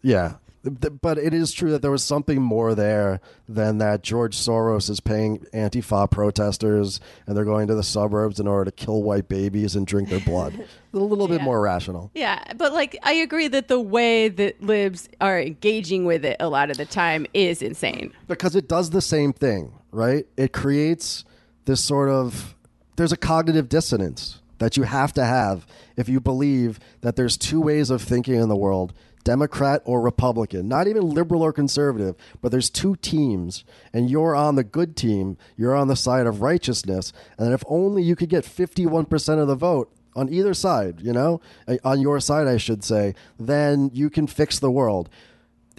[0.03, 4.91] yeah, but it is true that there was something more there than that George Soros
[4.91, 9.29] is paying Antifa protesters and they're going to the suburbs in order to kill white
[9.29, 10.53] babies and drink their blood.
[10.93, 12.11] a little bit more rational.
[12.15, 16.49] Yeah, but like I agree that the way that libs are engaging with it a
[16.49, 18.13] lot of the time is insane.
[18.29, 20.27] because it does the same thing, right?
[20.37, 21.25] It creates
[21.65, 22.55] this sort of
[22.97, 27.63] there's a cognitive dissonance that you have to have if you believe that there's two
[27.63, 28.93] ways of thinking in the world.
[29.25, 34.55] Democrat or Republican, not even liberal or conservative, but there's two teams, and you're on
[34.55, 35.37] the good team.
[35.57, 39.55] You're on the side of righteousness, and if only you could get 51% of the
[39.55, 44.11] vote on either side, you know, Uh, on your side, I should say, then you
[44.11, 45.09] can fix the world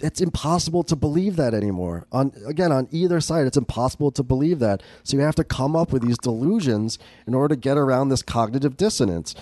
[0.02, 2.06] it's impossible to believe that anymore.
[2.12, 4.82] On again, on either side, it's impossible to believe that.
[5.04, 8.22] So you have to come up with these delusions in order to get around this
[8.22, 9.34] cognitive dissonance.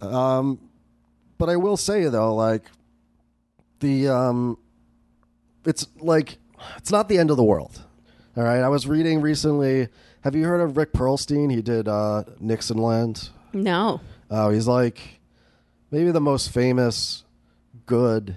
[0.00, 0.60] Um,
[1.38, 2.62] but I will say though, like
[3.80, 4.58] the um,
[5.64, 6.38] it's like
[6.76, 7.82] it's not the end of the world.
[8.36, 9.88] All right, I was reading recently.
[10.22, 11.50] Have you heard of Rick Perlstein?
[11.52, 13.30] He did uh, Nixon Land.
[13.52, 14.00] No.
[14.30, 15.20] Oh, he's like
[15.90, 17.24] maybe the most famous,
[17.86, 18.36] good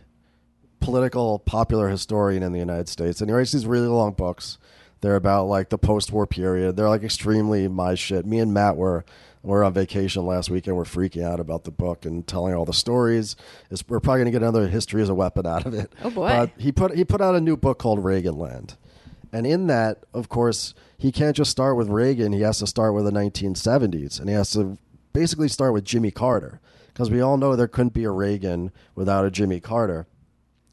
[0.79, 4.57] political popular historian in the United States, and he writes these really long books.
[5.01, 6.75] They're about like the post-war period.
[6.75, 8.25] They're like extremely my shit.
[8.25, 9.05] Me and Matt were
[9.41, 12.65] were on vacation last week and we're freaking out about the book and telling all
[12.65, 13.35] the stories.
[13.71, 15.91] It's, we're probably gonna get another history as a weapon out of it.
[16.03, 16.27] Oh, boy.
[16.27, 18.75] But he put he put out a new book called Reagan Land.
[19.31, 22.33] And in that, of course, he can't just start with Reagan.
[22.33, 24.77] He has to start with the 1970s, and he has to
[25.13, 29.25] basically start with Jimmy Carter, because we all know there couldn't be a Reagan without
[29.25, 30.07] a Jimmy Carter.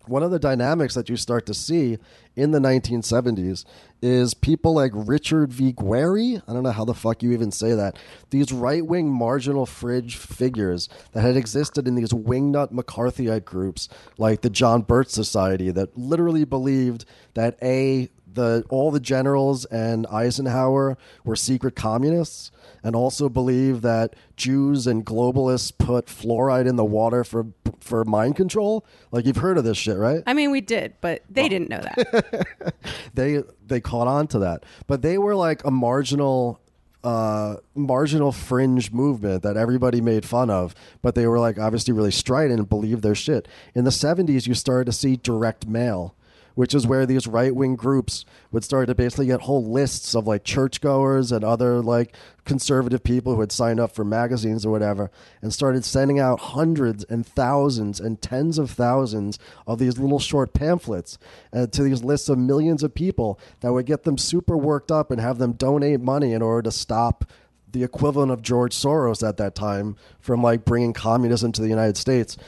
[0.06, 1.98] One of the dynamics that you start to see
[2.36, 3.64] in the 1970s
[4.02, 6.42] is people like Richard Viguerie.
[6.46, 7.96] I don't know how the fuck you even say that.
[8.30, 14.42] These right wing marginal fringe figures that had existed in these wingnut McCarthyite groups like
[14.42, 20.96] the John Birch Society that literally believed that A, the all the generals and Eisenhower
[21.24, 22.52] were secret communists
[22.84, 27.46] and also believe that Jews and globalists put fluoride in the water for
[27.80, 28.86] for mind control.
[29.10, 30.22] Like you've heard of this shit, right?
[30.26, 32.74] I mean, we did, but they didn't know that.
[33.14, 36.60] they they caught on to that, but they were like a marginal
[37.06, 42.10] uh, marginal fringe movement that everybody made fun of, but they were like obviously really
[42.10, 43.46] strident and believed their shit.
[43.74, 46.16] In the 70s, you started to see direct mail,
[46.56, 50.26] which is where these right wing groups would start to basically get whole lists of
[50.26, 55.10] like churchgoers and other like conservative people who had signed up for magazines or whatever
[55.42, 60.54] and started sending out hundreds and thousands and tens of thousands of these little short
[60.54, 61.18] pamphlets
[61.52, 65.10] uh, to these lists of millions of people that would get them super worked up
[65.10, 67.30] and have them donate money in order to stop
[67.72, 71.98] the equivalent of George Soros at that time from like bringing communism to the United
[71.98, 72.38] States.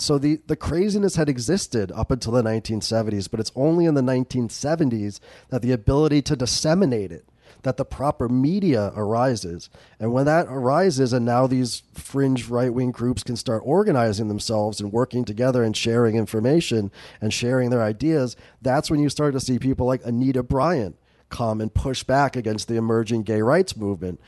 [0.00, 4.00] So the, the craziness had existed up until the 1970s, but it's only in the
[4.00, 7.26] 1970s that the ability to disseminate it,
[7.64, 9.68] that the proper media arises.
[9.98, 14.80] And when that arises, and now these fringe right wing groups can start organizing themselves
[14.80, 19.40] and working together and sharing information and sharing their ideas, that's when you start to
[19.40, 20.96] see people like Anita Bryant
[21.28, 24.18] come and push back against the emerging gay rights movement.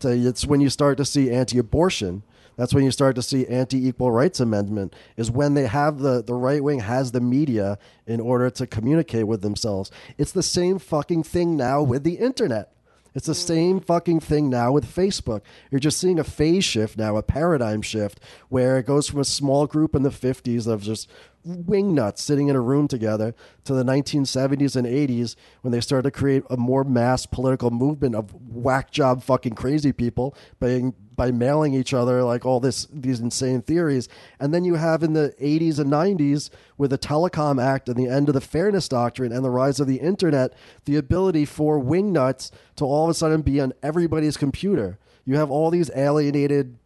[0.00, 2.22] So it's when you start to see anti abortion.
[2.56, 6.34] That's when you start to see anti-equal rights amendment is when they have the the
[6.34, 9.90] right wing has the media in order to communicate with themselves.
[10.18, 12.72] It's the same fucking thing now with the internet.
[13.14, 15.42] It's the same fucking thing now with Facebook.
[15.70, 19.24] You're just seeing a phase shift now, a paradigm shift, where it goes from a
[19.24, 21.10] small group in the 50s of just
[21.46, 26.10] wingnuts sitting in a room together to the 1970s and 80s when they started to
[26.10, 31.74] create a more mass political movement of whack job fucking crazy people by by mailing
[31.74, 34.08] each other like all this these insane theories.
[34.40, 38.08] And then you have in the 80s and 90s with the telecom act and the
[38.08, 42.50] end of the fairness doctrine and the rise of the internet the ability for wingnuts
[42.76, 44.98] to all of a sudden be on everybody's computer.
[45.24, 46.76] You have all these alienated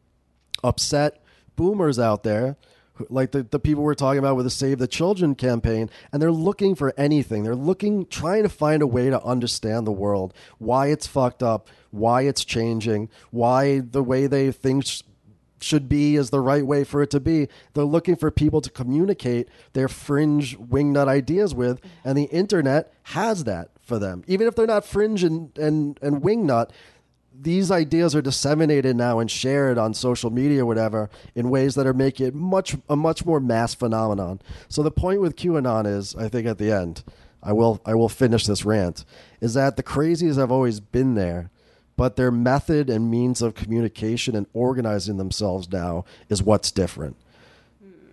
[0.65, 1.23] upset
[1.57, 2.57] boomers out there
[3.09, 6.33] like the, the people we're talking about with the save the children campaign and they're
[6.33, 7.43] looking for anything.
[7.43, 11.69] They're looking trying to find a way to understand the world why it's fucked up
[11.91, 15.03] why it's changing why the way they think sh-
[15.61, 17.49] should be is the right way for it to be.
[17.75, 23.45] They're looking for people to communicate their fringe wingnut ideas with and the internet has
[23.45, 24.23] that for them.
[24.27, 26.71] Even if they're not fringe and and, and wingnut
[27.41, 31.87] these ideas are disseminated now and shared on social media or whatever in ways that
[31.87, 34.41] are making it much a much more mass phenomenon.
[34.69, 37.05] So the point with QAnon is, I think at the end,
[37.43, 39.05] I will I will finish this rant
[39.41, 41.51] is that the crazies have always been there,
[41.97, 47.17] but their method and means of communication and organizing themselves now is what's different.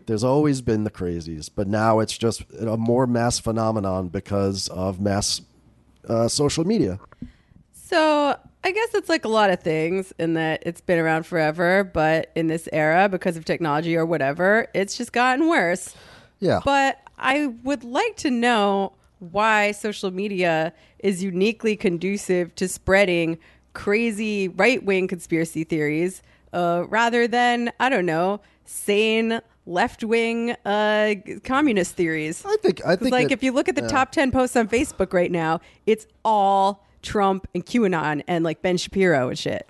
[0.05, 4.99] There's always been the crazies, but now it's just a more mass phenomenon because of
[4.99, 5.41] mass
[6.07, 6.99] uh, social media.
[7.71, 11.83] So I guess it's like a lot of things in that it's been around forever,
[11.83, 15.93] but in this era, because of technology or whatever, it's just gotten worse.
[16.39, 16.61] Yeah.
[16.63, 23.37] But I would like to know why social media is uniquely conducive to spreading
[23.73, 26.21] crazy right wing conspiracy theories
[26.53, 32.43] uh, rather than, I don't know, sane left wing uh, communist theories.
[32.45, 34.67] I think I think like it- if you look at the top 10 posts on
[34.67, 39.67] Facebook right now, it's all Trump and QAnon and like Ben Shapiro and shit.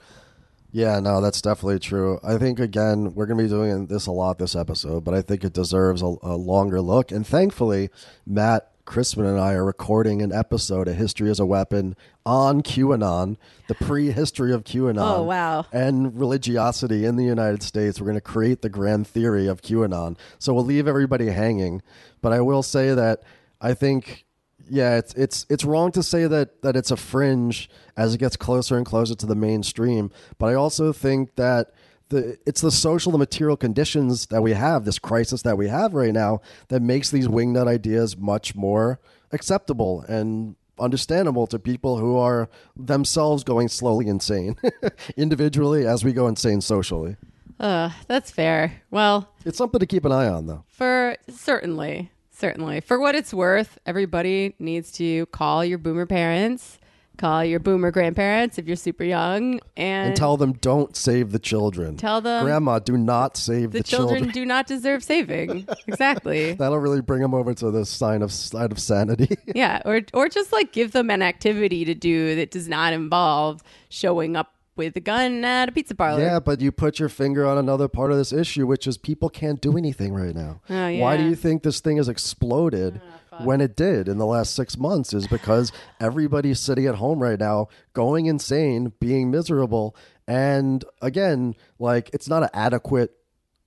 [0.72, 2.20] Yeah, no, that's definitely true.
[2.24, 5.22] I think again we're going to be doing this a lot this episode, but I
[5.22, 7.12] think it deserves a, a longer look.
[7.12, 7.90] And thankfully,
[8.26, 13.38] Matt Crispin and I are recording an episode of History as a Weapon on QAnon,
[13.68, 14.98] the prehistory of QAnon.
[14.98, 15.66] Oh, wow.
[15.72, 18.02] And religiosity in the United States.
[18.02, 20.18] We're going to create the grand theory of QAnon.
[20.38, 21.82] So we'll leave everybody hanging.
[22.22, 23.24] But I will say that
[23.62, 24.26] I think
[24.70, 28.36] yeah, it's it's it's wrong to say that that it's a fringe as it gets
[28.36, 30.12] closer and closer to the mainstream.
[30.38, 31.74] But I also think that
[32.10, 35.94] the it's the social and material conditions that we have, this crisis that we have
[35.94, 39.00] right now, that makes these wingnut ideas much more
[39.32, 44.56] acceptable and understandable to people who are themselves going slowly insane
[45.18, 47.16] individually as we go insane socially.
[47.60, 48.82] Uh, that's fair.
[48.90, 50.64] Well, It's something to keep an eye on though.
[50.68, 52.12] For certainly,
[52.44, 52.82] certainly.
[52.82, 56.78] For what it's worth, everybody needs to call your boomer parents,
[57.18, 61.40] call your boomer grandparents if you're super young, and, And tell them don't save the
[61.40, 61.96] children.
[61.96, 65.66] Tell them- Grandma, do not save the, the children do not deserve saving.
[65.88, 66.52] exactly.
[66.52, 69.38] That'll really bring them over to the sign of sign of sanity.
[69.56, 73.64] Yeah, or or just like give them an activity to do that does not involve
[73.88, 76.22] showing up with a gun at a pizza parlor.
[76.22, 79.30] yeah, but you put your finger on another part of this issue, which is people
[79.30, 80.62] can't do anything right now.
[80.70, 83.00] Oh, Why do you think this thing has exploded
[83.32, 85.14] ah, when it did in the last six months?
[85.14, 89.96] Is because everybody's sitting at home right now, going insane, being miserable,
[90.28, 93.16] and again, like it's not an adequate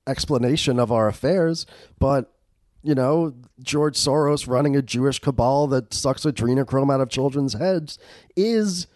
[0.07, 1.67] explanation of our affairs,
[1.99, 2.33] but
[2.83, 7.99] you know, George Soros running a Jewish cabal that sucks adrenochrome out of children's heads
[8.37, 8.87] is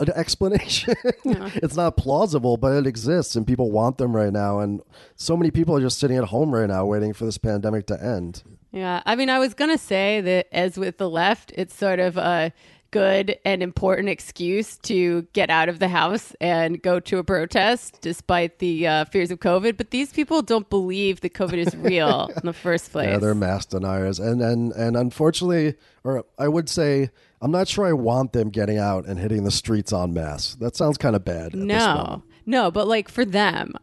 [0.00, 0.94] an explanation.
[1.24, 4.60] it's not plausible, but it exists and people want them right now.
[4.60, 4.82] And
[5.14, 8.02] so many people are just sitting at home right now waiting for this pandemic to
[8.02, 8.42] end.
[8.72, 12.16] Yeah, I mean, I was gonna say that as with the left, it's sort of
[12.16, 12.52] a
[12.90, 17.98] good and important excuse to get out of the house and go to a protest
[18.00, 19.76] despite the uh, fears of COVID.
[19.76, 23.08] But these people don't believe that COVID is real in the first place.
[23.08, 24.18] Yeah, they're mass deniers.
[24.18, 25.74] And, and, and unfortunately,
[26.04, 29.50] or I would say, I'm not sure I want them getting out and hitting the
[29.50, 30.54] streets en masse.
[30.56, 31.54] That sounds kind of bad.
[31.54, 33.74] no, no, but like for them,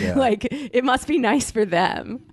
[0.00, 0.14] Yeah.
[0.16, 2.24] like it must be nice for them.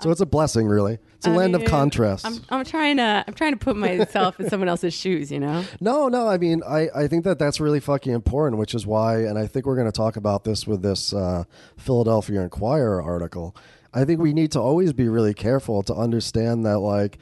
[0.00, 0.98] So it's a blessing, really.
[1.14, 2.24] It's a I land of mean, contrasts.
[2.26, 5.32] I'm, I'm trying to, I'm trying to put myself in someone else's shoes.
[5.32, 5.64] You know.
[5.80, 6.28] No, no.
[6.28, 9.46] I mean, I, I think that that's really fucking important, which is why, and I
[9.46, 11.44] think we're going to talk about this with this uh,
[11.78, 13.56] Philadelphia Inquirer article.
[13.94, 17.16] I think we need to always be really careful to understand that, like,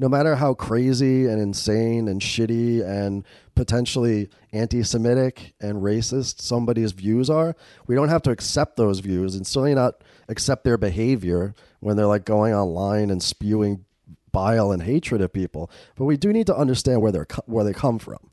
[0.00, 3.22] no matter how crazy and insane and shitty and
[3.54, 7.54] potentially anti Semitic and racist somebody's views are,
[7.86, 12.06] we don't have to accept those views and certainly not accept their behavior when they're
[12.06, 13.84] like going online and spewing
[14.32, 15.70] bile and hatred at people.
[15.96, 18.30] But we do need to understand where they're where they come from,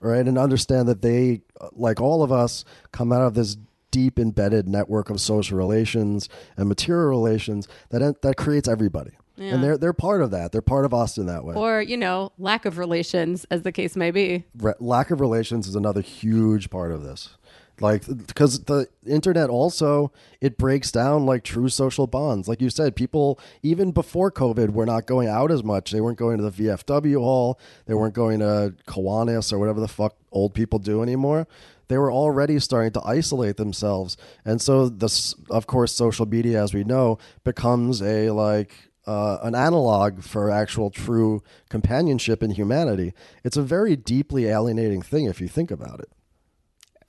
[0.00, 0.26] right?
[0.26, 1.42] And understand that they,
[1.72, 3.58] like all of us, come out of this
[3.90, 9.10] deep embedded network of social relations and material relations that that creates everybody.
[9.36, 9.54] Yeah.
[9.54, 10.52] And they're they're part of that.
[10.52, 11.54] They're part of us in that way.
[11.54, 14.44] Or you know, lack of relations, as the case may be.
[14.58, 17.36] Re- lack of relations is another huge part of this
[17.80, 22.94] like because the internet also it breaks down like true social bonds like you said
[22.94, 26.50] people even before covid were not going out as much they weren't going to the
[26.50, 31.46] vfw hall they weren't going to Kiwanis or whatever the fuck old people do anymore
[31.88, 36.74] they were already starting to isolate themselves and so this of course social media as
[36.74, 43.12] we know becomes a like uh, an analog for actual true companionship in humanity
[43.44, 46.08] it's a very deeply alienating thing if you think about it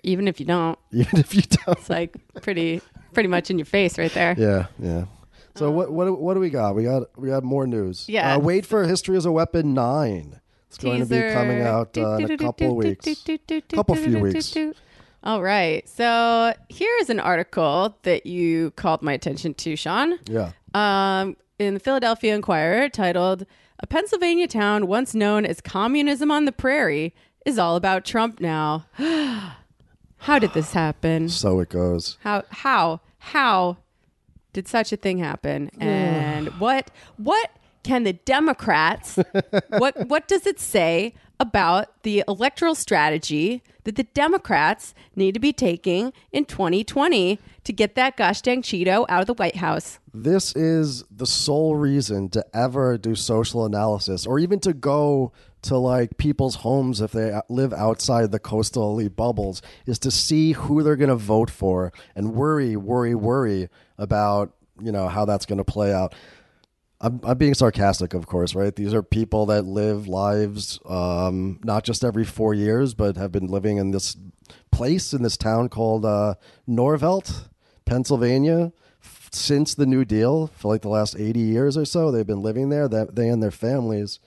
[0.03, 1.77] Even if you don't, even if you don't.
[1.77, 2.81] it's like pretty,
[3.13, 4.33] pretty much in your face right there.
[4.37, 5.05] Yeah, yeah.
[5.55, 6.75] So what what what do we got?
[6.75, 8.07] We got we got more news.
[8.09, 8.33] Yeah.
[8.35, 10.39] Uh, wait for History as a Weapon nine.
[10.69, 13.05] It's going to be coming out uh, in a couple weeks.
[13.73, 14.57] Couple few weeks.
[15.23, 15.87] All right.
[15.87, 20.17] So here's an article that you called my attention to, Sean.
[20.25, 20.53] Yeah.
[20.73, 23.45] Um, in the Philadelphia Inquirer titled
[23.79, 27.13] A Pennsylvania town once known as Communism on the Prairie
[27.45, 28.85] is all about Trump now.
[30.17, 31.29] how did this happen?
[31.29, 32.17] So it goes.
[32.21, 33.77] How how how
[34.53, 35.69] did such a thing happen?
[35.79, 37.51] And what what
[37.83, 39.19] can the Democrats
[39.69, 45.51] what what does it say about the electoral strategy that the Democrats need to be
[45.51, 49.97] taking in 2020 to get that gosh dang Cheeto out of the White House?
[50.13, 55.33] This is the sole reason to ever do social analysis or even to go
[55.63, 60.51] to like people's homes if they live outside the coastal elite bubbles is to see
[60.51, 63.67] who they're going to vote for and worry, worry, worry
[63.97, 66.13] about, you know, how that's going to play out.
[67.01, 68.75] I'm, I'm being sarcastic, of course, right?
[68.75, 73.47] These are people that live lives um, not just every four years, but have been
[73.47, 74.15] living in this
[74.71, 76.35] place in this town called uh,
[76.67, 77.49] Norvelt,
[77.85, 78.71] Pennsylvania,
[79.03, 82.11] f- since the New Deal for like the last 80 years or so.
[82.11, 84.19] They've been living there, that they and their families.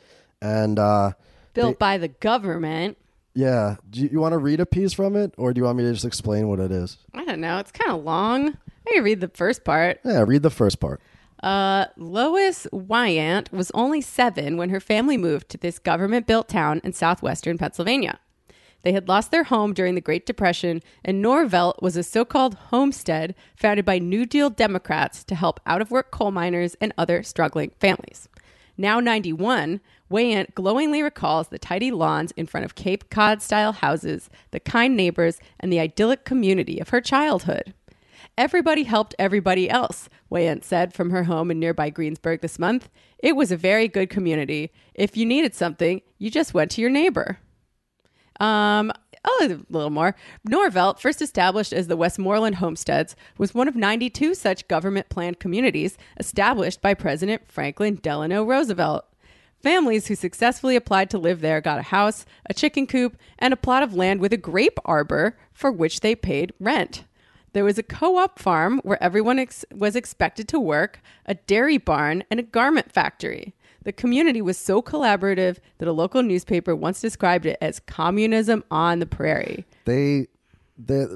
[0.43, 1.13] And uh,
[1.55, 2.99] Built by the government.
[3.35, 5.79] yeah, do you, you want to read a piece from it, or do you want
[5.79, 6.99] me to just explain what it is?
[7.15, 7.59] I don't know.
[7.59, 8.49] It's kind of long.
[8.87, 10.01] I can read the first part.
[10.05, 11.01] Yeah, read the first part.
[11.45, 16.81] Uh, Lois Wyant was only seven when her family moved to this government built town
[16.83, 18.19] in southwestern Pennsylvania.
[18.81, 22.55] They had lost their home during the Great Depression, and Norvelt was a so called
[22.55, 27.23] homestead founded by New Deal Democrats to help out of work coal miners and other
[27.23, 28.27] struggling families.
[28.79, 34.31] Now 91, Wayant glowingly recalls the tidy lawns in front of Cape Cod style houses,
[34.51, 37.75] the kind neighbors, and the idyllic community of her childhood.
[38.37, 42.89] Everybody helped everybody else, Wayant said from her home in nearby Greensburg this month.
[43.19, 44.73] It was a very good community.
[44.93, 47.39] If you needed something, you just went to your neighbor.
[48.41, 48.93] Um,
[49.25, 50.17] oh, a little more.
[50.49, 55.97] Norvelt, first established as the Westmoreland Homesteads, was one of 92 such government planned communities
[56.19, 59.05] established by President Franklin Delano Roosevelt.
[59.63, 63.57] Families who successfully applied to live there got a house, a chicken coop, and a
[63.57, 67.05] plot of land with a grape arbor for which they paid rent.
[67.55, 71.79] There was a co op farm where everyone ex- was expected to work, a dairy
[71.79, 73.55] barn, and a garment factory.
[73.85, 78.99] The community was so collaborative that a local newspaper once described it as communism on
[78.99, 79.65] the prairie.
[79.85, 80.27] they
[80.77, 81.07] they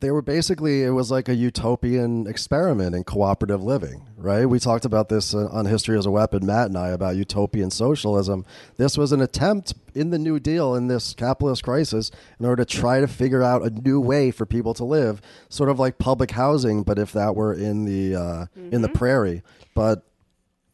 [0.00, 4.46] they were basically it was like a utopian experiment in cooperative living right?
[4.46, 7.70] We talked about this uh, on history as a weapon matt and i about utopian
[7.70, 8.44] socialism.
[8.76, 12.76] This was an attempt in the new deal in this capitalist crisis in order to
[12.76, 16.32] try to figure out a new way for people to live sort of like public
[16.32, 19.42] housing but if that were in the uh, in the prairie.
[19.74, 20.04] But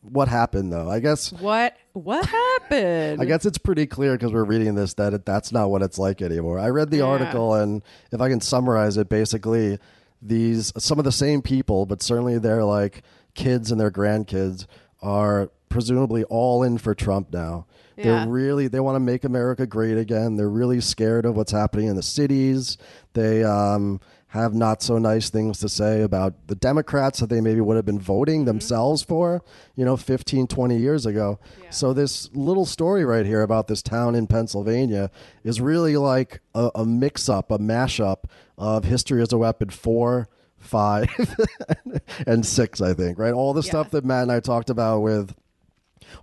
[0.01, 0.91] what happened though?
[0.91, 2.27] I guess What what
[2.61, 3.21] happened?
[3.21, 5.99] I guess it's pretty clear because we're reading this that it, that's not what it's
[5.99, 6.59] like anymore.
[6.59, 7.05] I read the Yeah.
[7.05, 7.83] article, and
[8.13, 9.79] if I can summarize it, basically,
[10.21, 13.03] these some of the same people, but certainly their like
[13.35, 14.67] kids and their grandkids
[15.03, 17.67] are presumably all in for Trump now.
[17.97, 18.05] Yeah.
[18.05, 20.37] They're really they want to make America great again.
[20.37, 22.77] They're really scared of what's happening in the cities.
[23.13, 24.01] They um,
[24.35, 27.87] have not so nice things to say about the Democrats that they maybe would have
[27.87, 28.47] been voting mm-hmm.
[28.47, 29.45] themselves for,
[29.77, 31.39] you know, 15, 20 years ago.
[31.71, 35.13] So this little story right here about this town in Pennsylvania
[35.45, 38.25] is really like a, a mix up, a mashup
[38.59, 40.29] of History as a Weapon 4,
[40.59, 41.37] 5,
[42.27, 43.33] and 6, I think, right?
[43.33, 45.33] All the stuff that Matt and I talked about with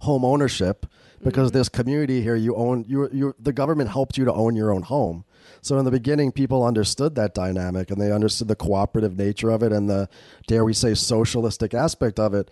[0.02, 0.86] home ownership
[1.24, 1.60] because mm-hmm.
[1.60, 4.82] this community here you own you you the government helped you to own your own
[4.82, 5.26] home
[5.62, 9.62] so in the beginning people understood that dynamic and they understood the cooperative nature of
[9.64, 10.10] it and the
[10.48, 12.50] dare we say socialistic aspect of it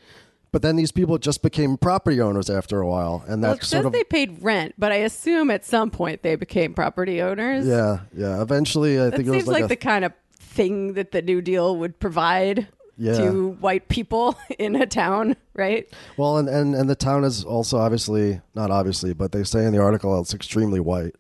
[0.52, 3.70] but then these people just became property owners after a while and well, that says
[3.70, 7.66] sort of they paid rent, but I assume at some point they became property owners.
[7.68, 10.14] yeah yeah eventually i that think it seems was like, like, a, the kind of
[10.40, 13.14] thing that the New Deal would provide Yeah.
[13.18, 15.88] to white people in a town, right?
[16.18, 19.72] well and, and and the town is also obviously not obviously but they say in
[19.74, 21.16] the article it's extremely white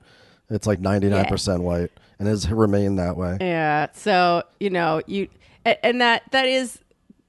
[0.49, 3.87] it's like 99% white and has remained that way Yeah.
[3.93, 5.27] So you know you,
[5.65, 6.79] a- and that that is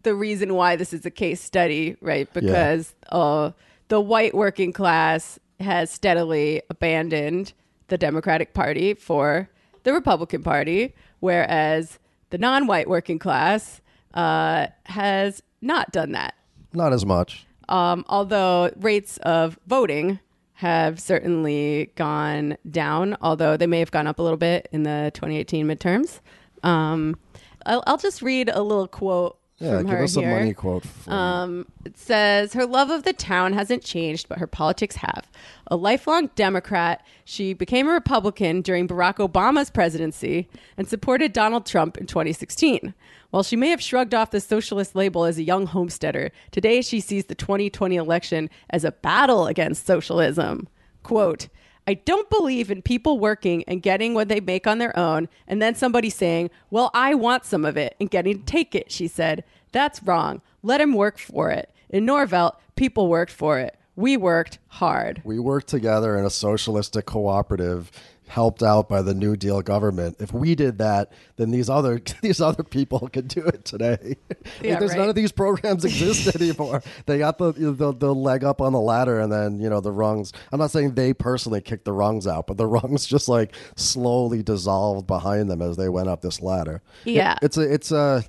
[0.02, 2.32] the reason why this is a case study, right?
[2.32, 3.50] Because uh,
[3.88, 7.52] the white working class has steadily abandoned
[7.88, 9.50] the Democratic Party for
[9.82, 11.98] the Republican Party, whereas
[12.30, 13.82] the non-white working class
[14.14, 16.34] uh, has not done that.
[16.72, 20.18] not as much Um, although rates of voting
[20.61, 25.11] have certainly gone down, although they may have gone up a little bit in the
[25.14, 26.20] 2018 midterms.
[26.62, 27.16] Um,
[27.64, 30.28] I'll, I'll just read a little quote Yeah, from give her us here.
[30.30, 30.84] a money quote.
[30.86, 35.26] From, Um, it says her love of the town hasn't changed, but her politics have.
[35.66, 40.48] A lifelong Democrat, she became a Republican during Barack Obama's presidency
[40.78, 42.94] and supported Donald Trump in 2016.
[43.30, 46.98] While she may have shrugged off the socialist label as a young homesteader, today she
[47.00, 50.68] sees the 2020 election as a battle against socialism.
[51.02, 51.48] Quote,
[51.91, 55.61] I don't believe in people working and getting what they make on their own, and
[55.61, 59.09] then somebody saying, Well, I want some of it, and getting to take it, she
[59.09, 59.43] said.
[59.72, 60.41] That's wrong.
[60.62, 61.68] Let him work for it.
[61.88, 63.76] In Norvelt, people worked for it.
[63.97, 65.20] We worked hard.
[65.24, 67.91] we worked together in a socialistic cooperative
[68.31, 70.16] helped out by the new deal government.
[70.20, 74.16] If we did that then these other these other people could do it today.
[74.62, 76.83] Yeah, There's none of these programs exist anymore.
[77.07, 79.93] They got the, the the leg up on the ladder and then you know the
[79.93, 80.33] rungs.
[80.53, 84.43] I'm not saying they personally kicked the rungs out but the rungs just like slowly
[84.43, 86.83] dissolved behind them as they went up this ladder.
[87.05, 87.37] It- Yeah.
[87.43, 88.24] it's a it's a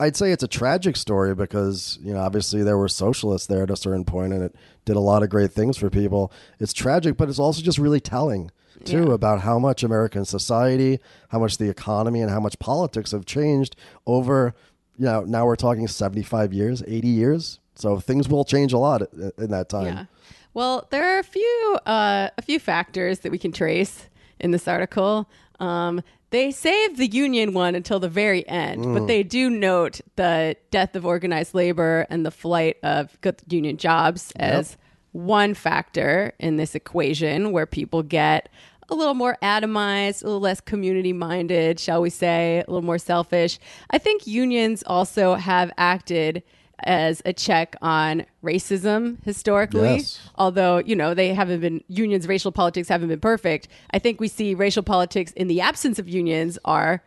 [0.00, 3.70] I'd say it's a tragic story because you know obviously there were socialists there at
[3.70, 4.54] a certain point and it
[4.84, 6.32] did a lot of great things for people.
[6.58, 8.50] It's tragic, but it's also just really telling
[8.84, 9.14] too Yeah.
[9.14, 13.76] about how much American society, how much the economy, and how much politics have changed
[14.06, 14.54] over.
[14.98, 17.58] You know, now we're talking seventy-five years, eighty years.
[17.74, 19.02] So things will change a lot
[19.38, 19.86] in that time.
[19.94, 20.04] Yeah.
[20.52, 24.08] Well, there are a few uh, a few factors that we can trace
[24.38, 25.28] in this article.
[25.60, 28.94] Um, they save the union one until the very end, Mm.
[28.94, 33.76] but they do note the death of organized labor and the flight of good union
[33.76, 34.76] jobs as
[35.12, 38.48] one factor in this equation where people get
[38.88, 42.98] a little more atomized, a little less community minded, shall we say, a little more
[42.98, 43.58] selfish.
[43.90, 46.42] I think unions also have acted
[46.84, 49.96] as a check on racism historically.
[49.96, 50.18] Yes.
[50.36, 53.68] Although, you know, they haven't been, unions, racial politics haven't been perfect.
[53.90, 57.02] I think we see racial politics in the absence of unions are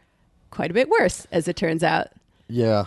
[0.52, 2.10] quite a bit worse, as it turns out.
[2.48, 2.86] Yeah,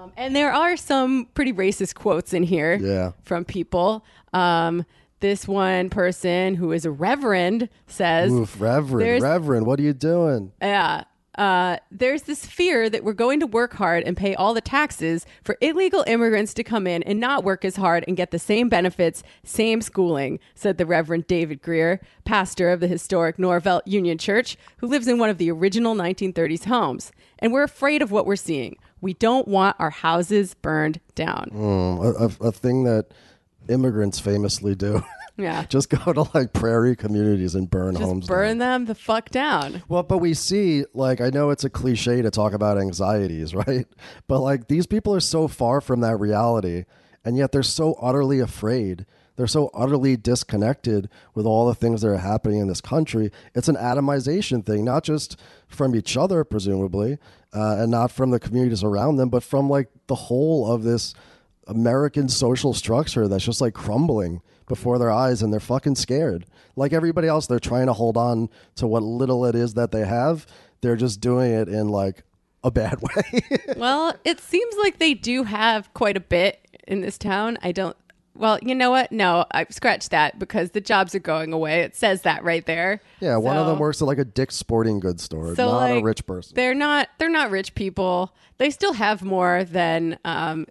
[0.00, 3.12] Um, and there are some pretty racist quotes in here Yeah.
[3.22, 4.04] from people.
[4.32, 4.84] Um,
[5.20, 10.52] this one person who is a reverend says, Oof, Reverend, Reverend, what are you doing?
[10.62, 11.04] Yeah.
[11.36, 15.24] Uh, there's this fear that we're going to work hard and pay all the taxes
[15.44, 18.68] for illegal immigrants to come in and not work as hard and get the same
[18.68, 24.56] benefits, same schooling, said the Reverend David Greer, pastor of the historic Norvelt Union Church,
[24.78, 27.12] who lives in one of the original 1930s homes.
[27.38, 28.76] And we're afraid of what we're seeing.
[29.00, 31.50] We don't want our houses burned down.
[31.52, 33.06] Mm, a, a, thing that
[33.68, 35.02] immigrants famously do.
[35.40, 35.64] Yeah.
[35.64, 38.24] Just go to like prairie communities and burn homes.
[38.24, 38.36] Just down.
[38.36, 39.82] burn them the fuck down.
[39.88, 43.86] Well, but we see, like, I know it's a cliche to talk about anxieties, right?
[44.28, 46.84] But like, these people are so far from that reality,
[47.24, 49.06] and yet they're so utterly afraid.
[49.36, 53.30] They're so utterly disconnected with all the things that are happening in this country.
[53.54, 57.16] It's an atomization thing, not just from each other, presumably,
[57.52, 61.14] uh, and not from the communities around them, but from like the whole of this
[61.66, 66.46] American social structure that's just like crumbling before their eyes and they're fucking scared.
[66.76, 70.04] Like everybody else, they're trying to hold on to what little it is that they
[70.04, 70.46] have.
[70.80, 72.22] They're just doing it in like
[72.62, 73.42] a bad way.
[73.76, 77.58] well, it seems like they do have quite a bit in this town.
[77.62, 77.96] I don't.
[78.40, 79.12] Well, you know what?
[79.12, 81.80] No, I scratched that because the jobs are going away.
[81.82, 83.02] It says that right there.
[83.20, 85.94] yeah, one of them works at like a Dick's Sporting Goods store, So, not a
[85.96, 86.54] like, rich person.
[86.54, 87.10] They're not.
[87.18, 88.34] They're not rich people.
[88.56, 90.66] They still have more than um,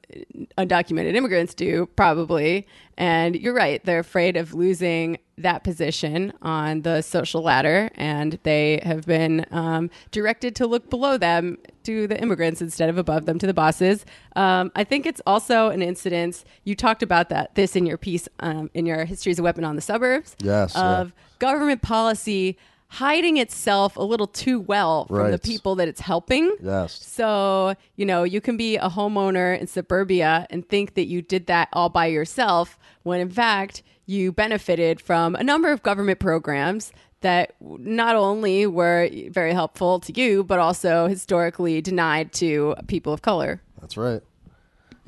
[0.58, 2.68] undocumented immigrants do, probably.
[3.00, 3.84] And you're right.
[3.84, 9.90] They're afraid of losing that position on the social ladder, and they have been um,
[10.12, 14.06] directed to look below them to the immigrants instead of above them to the bosses.
[14.36, 16.44] Um, I think it's also an incidence.
[16.66, 19.64] You talked about that this in your piece um, in your history as a weapon
[19.64, 20.36] on the suburbs.
[20.40, 21.00] Yes, yeah.
[21.00, 22.58] Of government policy
[22.90, 26.56] hiding itself a little too well from the people that it's helping.
[26.62, 26.94] yes.
[27.06, 31.46] So, you know, you can be a homeowner in suburbia and think that you did
[31.48, 36.92] that all by yourself when in fact you benefited from a number of government programs
[37.22, 43.22] that not only were very helpful to you, but also historically denied to people of
[43.22, 43.62] color.
[43.80, 44.22] That's right.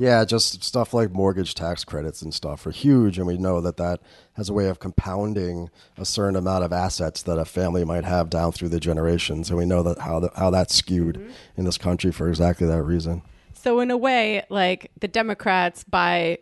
[0.02, 3.78] Yeah, just stuff like mortgage tax credits and stuff are huge, and we know that
[3.78, 4.00] that
[4.34, 8.28] has a way of compounding a certain amount of assets that a family might have
[8.28, 11.32] down through the generations, and we know that how the, how that's skewed mm-hmm.
[11.56, 13.22] in this country for exactly that reason.
[13.54, 16.40] So in a way, like the Democrats by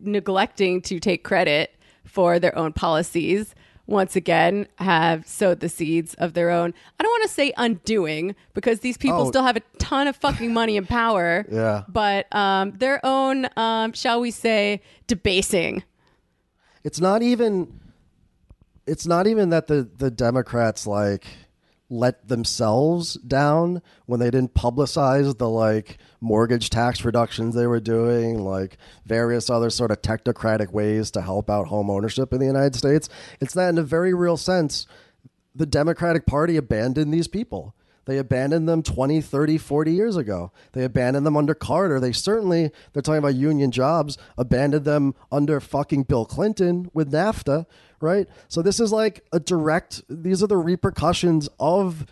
[0.00, 1.76] neglecting to take credit
[2.06, 3.54] for their own policies
[3.88, 8.36] once again have sowed the seeds of their own I don't want to say undoing
[8.54, 9.28] because these people Oh.
[9.30, 11.44] still have a ton of fucking money and power.
[11.50, 11.82] Yeah.
[11.88, 15.82] But um, their own um, shall we say debasing.
[16.84, 17.80] It's not even.
[18.86, 21.24] It's not even that the the Democrats like
[21.90, 28.44] let themselves down when they didn't publicize the like mortgage tax reductions they were doing,
[28.44, 28.76] like
[29.06, 33.08] various other sort of technocratic ways to help out home ownership in the United States.
[33.40, 34.86] It's that in a very real sense,
[35.54, 37.74] the Democratic Party abandoned these people.
[38.08, 40.50] They abandoned them 20, 30, 40 years ago.
[40.72, 42.00] They abandoned them under Carter.
[42.00, 47.66] They certainly, they're talking about union jobs, abandoned them under fucking Bill Clinton with NAFTA,
[48.00, 48.26] right?
[48.48, 52.06] So this is like a direct, these are the repercussions of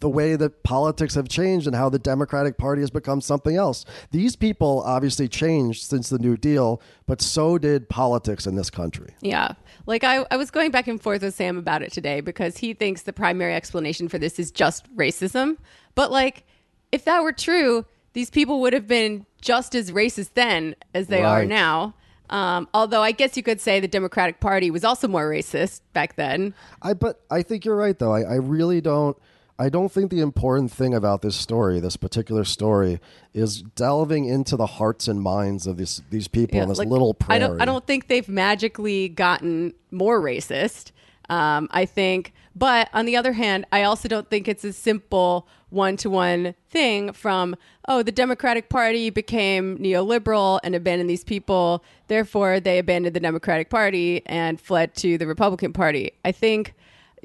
[0.00, 3.84] the way that politics have changed and how the Democratic Party has become something else.
[4.10, 9.14] These people obviously changed since the New Deal, but so did politics in this country.
[9.20, 9.52] Yeah.
[9.86, 12.74] Like I, I was going back and forth with Sam about it today because he
[12.74, 15.56] thinks the primary explanation for this is just racism.
[15.94, 16.44] But like,
[16.92, 21.22] if that were true, these people would have been just as racist then as they
[21.22, 21.94] are now.
[22.30, 26.16] Um, although I guess you could say the Democratic Party was also more racist back
[26.16, 26.54] then.
[26.82, 28.12] I but I think you're right though.
[28.12, 29.16] I, I really don't
[29.60, 33.00] I don't think the important thing about this story, this particular story,
[33.34, 37.12] is delving into the hearts and minds of these these people in this like, little
[37.12, 37.42] prairie.
[37.42, 40.92] I don't I don't think they've magically gotten more racist.
[41.30, 45.46] Um, I think, but on the other hand, I also don't think it's a simple
[45.68, 47.56] one to one thing from
[47.88, 53.70] oh the Democratic Party became neoliberal and abandoned these people, therefore they abandoned the Democratic
[53.70, 56.12] Party and fled to the Republican Party.
[56.24, 56.74] I think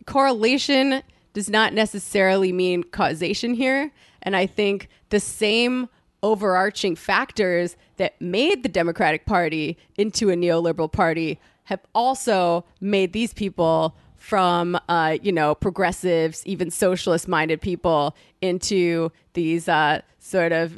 [0.06, 1.04] correlation
[1.34, 5.90] does not necessarily mean causation here, and I think the same
[6.22, 13.34] overarching factors that made the Democratic Party into a neoliberal party have also made these
[13.34, 20.74] people from uh, you know progressives, even socialist minded people into these uh, sort of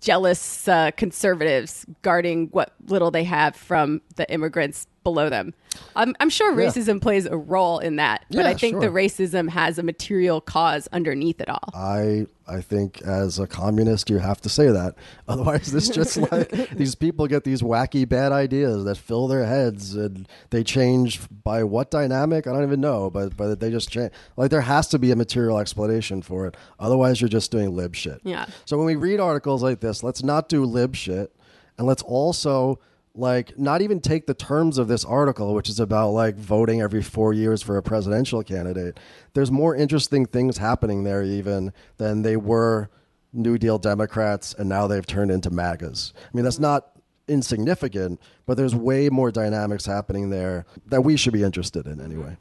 [0.00, 5.54] jealous uh, conservatives guarding what little they have from the immigrants below them.
[5.96, 6.68] I'm, I'm sure Yeah.
[6.68, 10.40] racism plays a role in that, but Yeah, I think the racism has a material
[10.40, 11.70] cause underneath it all.
[11.74, 14.96] I I think as a communist you have to say that.
[15.28, 19.94] Otherwise this just like these people get these wacky bad ideas that fill their heads
[19.94, 22.46] and they change by what dynamic?
[22.46, 24.12] I don't even know, but but they just change.
[24.36, 26.56] Like there has to be a material explanation for it.
[26.78, 28.20] Otherwise you're just doing lib shit.
[28.24, 28.46] Yeah.
[28.64, 31.32] So when we read articles like this, let's not do lib shit
[31.78, 32.80] and let's also
[33.20, 37.02] like not even take the terms of this article which is about like voting every
[37.02, 38.98] 4 years for a presidential candidate.
[39.34, 42.90] There's more interesting things happening there even than they were
[43.32, 46.12] New Deal Democrats and now they've turned into MAGAs.
[46.16, 46.90] I mean that's not
[47.28, 52.36] insignificant, but there's way more dynamics happening there that we should be interested in anyway.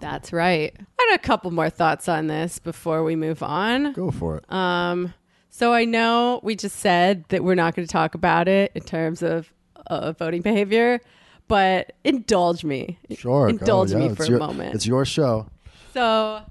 [0.00, 0.74] That's right.
[0.98, 3.92] I had a couple more thoughts on this before we move on.
[3.92, 4.52] Go for it.
[4.52, 5.14] Um,
[5.50, 8.82] so I know we just said that we're not going to talk about it in
[8.82, 9.52] terms of
[9.88, 11.00] uh, voting behavior,
[11.48, 12.98] but indulge me.
[13.16, 13.48] sure.
[13.48, 14.74] Indulge Yeah, me it's for your- a moment.
[14.74, 15.46] It's your show.
[15.94, 16.42] So uh,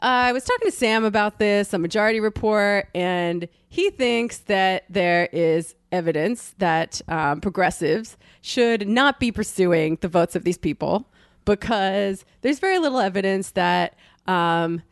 [0.00, 5.28] I was talking to Sam about this, a majority report, and he thinks that there
[5.32, 11.06] is evidence that um, progressives should not be pursuing the votes of these people
[11.44, 13.94] because there's very little evidence that
[14.26, 14.82] um,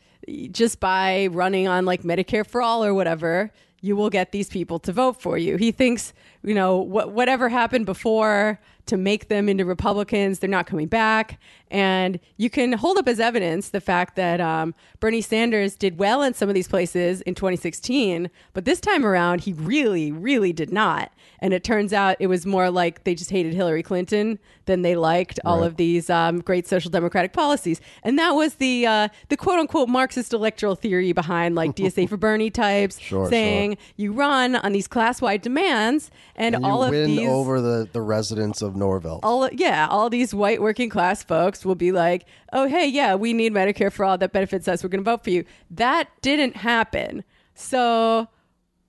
[0.50, 3.50] just by running on like Medicare for all or whatever,
[3.80, 5.56] you will get these people to vote for you.
[5.56, 6.12] He thinks,
[6.42, 8.60] you know, what whatever happened before
[8.90, 11.40] to make them into Republicans, they're not coming back.
[11.70, 16.22] And you can hold up as evidence the fact that um, Bernie Sanders did well
[16.22, 20.72] in some of these places in 2016, but this time around, he really, really did
[20.72, 21.12] not.
[21.38, 24.94] And it turns out it was more like they just hated Hillary Clinton than they
[24.96, 25.66] liked all Right.
[25.66, 27.80] of these um, great social democratic policies.
[28.02, 32.16] And that was the uh, the quote unquote Marxist electoral theory behind like DSA for
[32.16, 36.90] Bernie types, Sure, saying you run on these class wide demands, and, And all of
[36.90, 39.20] win these over the, the residents of Norvelt.
[39.22, 43.32] all yeah, all these white working class folks will be like, "Oh, hey, yeah, we
[43.32, 44.82] need Medicare for all that benefits us.
[44.82, 47.24] We're going to vote for you." That didn't happen.
[47.54, 48.28] So,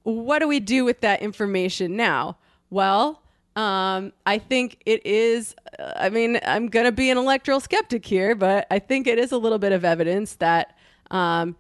[0.04, 2.38] what do we do with that information now?
[2.70, 3.22] Well,
[3.56, 5.56] um, I think it is.
[5.80, 9.32] I mean, I'm going to be an electoral skeptic here, but I think it is
[9.32, 10.76] a little bit of evidence that.
[11.12, 11.58] Um,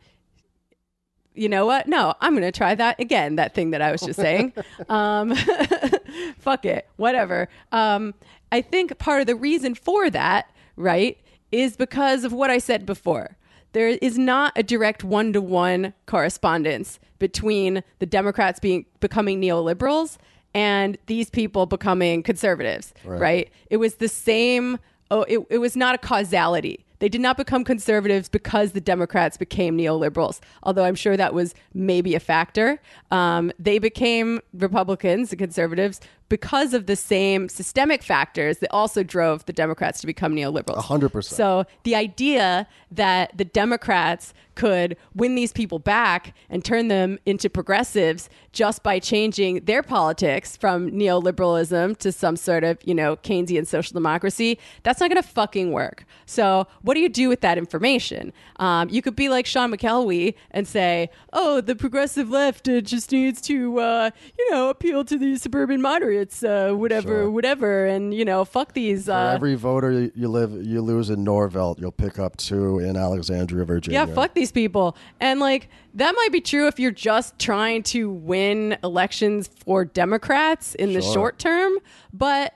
[1.33, 1.87] you know what?
[1.87, 3.35] No, I'm going to try that again.
[3.35, 4.53] That thing that I was just saying.
[4.89, 5.33] um,
[6.39, 7.47] fuck it, whatever.
[7.71, 8.13] Um,
[8.51, 11.17] I think part of the reason for that, right,
[11.51, 13.37] is because of what I said before.
[13.73, 20.17] There is not a direct one to one correspondence between the Democrats being becoming neoliberals
[20.53, 23.21] and these people becoming conservatives, Right.
[23.21, 23.49] right?
[23.69, 24.77] It was the same.
[25.09, 26.85] Oh, it, it was not a causality.
[27.01, 31.55] They did not become conservatives because the Democrats became neoliberals, although I'm sure that was
[31.73, 32.79] maybe a factor.
[33.09, 35.99] Um, they became Republicans and conservatives
[36.31, 40.85] because of the same systemic factors that also drove the Democrats to become neoliberals.
[40.85, 41.35] Hundred percent.
[41.35, 47.49] So the idea that the Democrats could win these people back and turn them into
[47.49, 53.65] progressives just by changing their politics from neoliberalism to some sort of, you know, Keynesian
[53.65, 56.05] social democracy, that's not going to fucking work.
[56.25, 58.33] So what do you do with that information?
[58.57, 63.11] Um, you could be like Sean McElwee and say, oh, the progressive left uh, just
[63.11, 67.29] needs to, uh, you know, appeal to the suburban moderates, uh, whatever, Sure.
[67.31, 69.05] whatever, and, you know, fuck these.
[69.05, 72.79] For Uh, every voter you- you live you lose in Norvelt, you'll pick up two
[72.79, 74.05] in Alexandria, Virginia.
[74.07, 74.95] Yeah, fuck these people.
[75.19, 80.75] And like that might be true if you're just trying to win elections for Democrats
[80.75, 81.73] in the short term,
[82.13, 82.53] but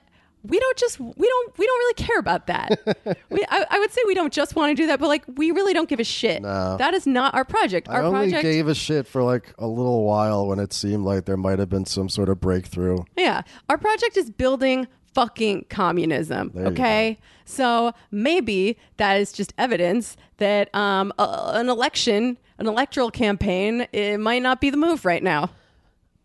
[0.47, 2.79] we don't just we don't we don't really care about that.
[3.29, 5.51] we, I, I would say we don't just want to do that, but like we
[5.51, 6.41] really don't give a shit.
[6.41, 6.77] No.
[6.77, 7.89] That is not our project.
[7.89, 11.05] I Our only project gave a shit for like a little while when it seemed
[11.05, 12.99] like there might have been some sort of breakthrough.
[13.17, 13.41] Yeah.
[13.69, 16.51] Our project is building fucking communism.
[16.53, 17.17] you okay.
[17.45, 24.19] So maybe that is just evidence that um, a, an election, an electoral campaign, it
[24.19, 25.51] might not be the move right now.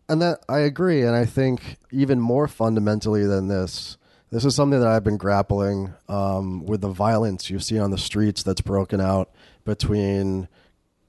[0.08, 3.96] And that I agree, and I think even more fundamentally than this,
[4.30, 7.98] this is something that I've been grappling um, with the violence you see on the
[7.98, 9.30] streets that's broken out
[9.64, 10.48] between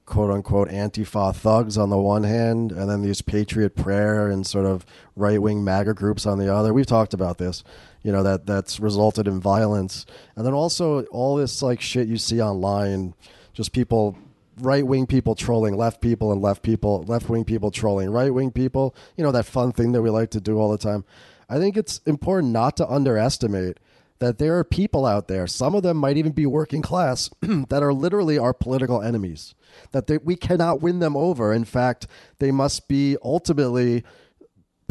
[0.05, 4.65] quote unquote antifa thugs on the one hand, and then these patriot prayer and sort
[4.65, 6.73] of right wing MAGA groups on the other.
[6.73, 7.63] We've talked about this,
[8.01, 10.05] you know, that that's resulted in violence,
[10.35, 13.13] and then also all this like shit you see online,
[13.53, 14.17] just people
[14.59, 18.51] right wing people trolling left people and left people left wing people trolling right wing
[18.51, 21.05] people you know that fun thing that we like to do all the time
[21.51, 23.77] i think it's important not to underestimate
[24.19, 27.83] that there are people out there some of them might even be working class that
[27.83, 29.53] are literally our political enemies
[29.91, 31.53] that they, we cannot win them over.
[31.53, 32.07] In fact
[32.39, 34.03] they must be ultimately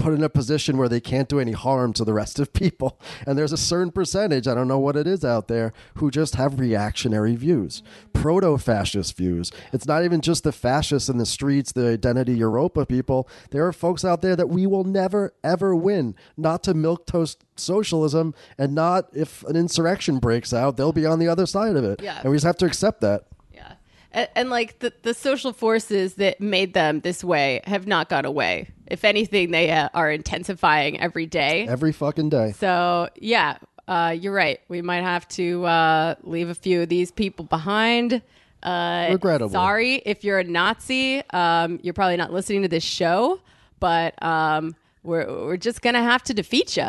[0.01, 2.99] put in a position where they can't do any harm to the rest of people.
[3.27, 6.37] And there's a certain percentage, I don't know what it is out there, who just
[6.37, 7.83] have reactionary views,
[8.13, 9.53] proto fascist views.
[9.73, 13.29] It's not even just the fascists in the streets, the Identity Evropa people.
[13.51, 18.35] There are folks out there that we will never, ever win, not to milquetoast socialism,
[18.57, 22.01] and not if an insurrection breaks out, they'll be on the other side of it.
[22.03, 22.21] Yeah.
[22.23, 23.27] And we just have to accept that.
[23.53, 23.75] Yeah.
[24.13, 28.25] And, and like the, the social forces that made them this way have not gone
[28.25, 28.71] away.
[28.91, 31.67] If anything, they uh, are intensifying every day.
[31.69, 32.53] Every fucking day.
[32.59, 34.61] So yeah, uh, you're right.
[34.69, 38.23] We might have to uh, leave a few of these people behind.
[38.63, 39.53] Uh, Regrettably.
[39.53, 41.23] Sorry if you're a Nazi.
[41.31, 43.41] Um, you're probably not listening to this show,
[43.79, 46.89] but um, we're we're just gonna have to defeat you.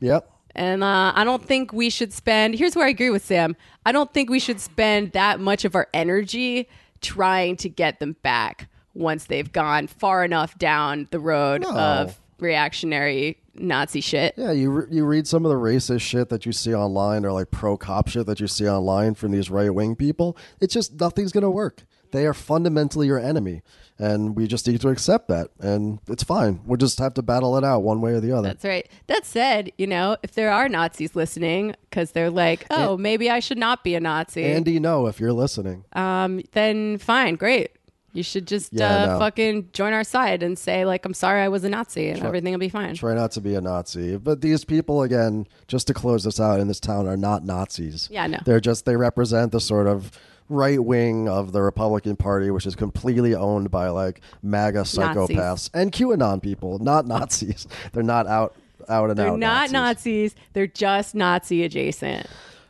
[0.00, 0.30] Yep.
[0.56, 2.54] And uh, I don't think we should spend.
[2.54, 3.56] Here's where I agree with Sam.
[3.84, 6.68] I don't think we should spend that much of our energy
[7.00, 11.70] trying to get them back once they've gone far enough down the road No.
[11.76, 14.34] of reactionary Nazi shit.
[14.36, 17.32] Yeah, you re- you read some of the racist shit that you see online, or
[17.32, 20.36] like pro cop shit that you see online from these right wing people.
[20.60, 21.84] It's just nothing's gonna work.
[22.10, 23.62] They are fundamentally your enemy,
[23.98, 26.60] and we just need to accept that, and it's fine.
[26.64, 28.48] We'll just have to battle it out one way or the other.
[28.48, 28.88] That's right.
[29.08, 33.38] That said, you know, if there are Nazis listening because they're like, oh, maybe I
[33.40, 37.70] should not be a Nazi, Andy, no, if you're listening, um, then fine, great.
[38.14, 39.18] You should just Yeah, uh, no.
[39.18, 42.52] fucking join our side and say, like, I'm sorry I was a Nazi and everything
[42.52, 42.94] will be fine.
[42.94, 44.16] try not to be a Nazi.
[44.16, 48.08] But these people, again, just to close this out in this town, are not Nazis.
[48.10, 48.38] Yeah, no.
[48.46, 50.12] They're just they represent the sort of
[50.48, 55.90] right wing of the Republican Party, which is completely owned by like MAGA psychopaths and
[55.90, 57.66] QAnon people, not Nazis.
[57.92, 58.54] They're not out
[58.88, 59.38] out and They're out.
[59.38, 60.32] not Nazis.
[60.32, 60.34] Nazis.
[60.52, 62.26] They're just Nazi adjacent,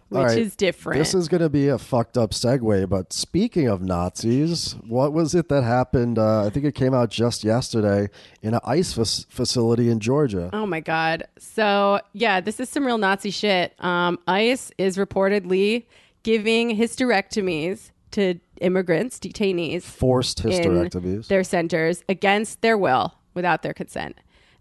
[0.08, 0.38] which right.
[0.38, 0.98] is different.
[0.98, 5.34] This is going to be a fucked up segue, but speaking of Nazis, what was
[5.34, 6.18] it that happened?
[6.18, 8.08] Uh, I think it came out just yesterday
[8.42, 10.50] in an ICE fac- facility in Georgia.
[10.52, 11.24] Oh my god.
[11.38, 13.74] So yeah, this is some real Nazi shit.
[13.82, 15.86] Um, ICE is reportedly
[16.22, 23.74] giving hysterectomies to immigrants, detainees, Forced in hysterectomies, their centers against their will, without their
[23.74, 24.16] consent.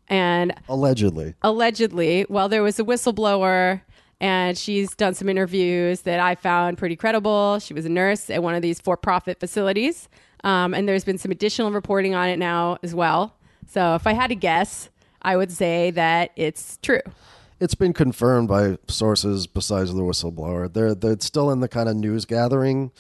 [0.10, 1.36] And allegedly.
[1.42, 3.82] allegedly, well, there was a whistleblower,
[4.24, 7.60] and she's done some interviews that I found pretty credible.
[7.60, 10.08] She was a nurse at one of these for-profit facilities,
[10.46, 13.36] um, and there's been some additional reporting on it now as well.
[13.68, 14.90] So, if I had to guess,
[15.22, 17.02] I would say that it's true.
[17.60, 20.72] It's been confirmed by sources besides the whistleblower.
[20.72, 22.92] They're, they're still in the kind of news gathering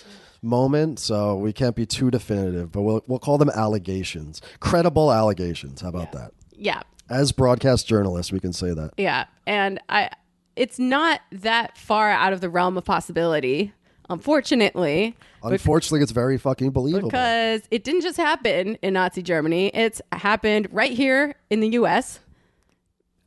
[0.41, 4.41] moment, so we can't be too definitive, but we'll, we'll call them allegations.
[4.59, 5.81] Credible allegations.
[5.81, 6.31] How about that?
[6.55, 8.91] Yeah, As broadcast journalists, we can say that.
[8.97, 10.09] yeah, and I,
[10.55, 13.73] it's not that far out of the realm of possibility,
[14.09, 15.15] unfortunately.
[15.43, 17.09] Unfortunately, it's very fucking believable.
[17.09, 19.71] because it didn't just happen in Nazi Germany.
[19.73, 22.19] It's happened right here in the U.S.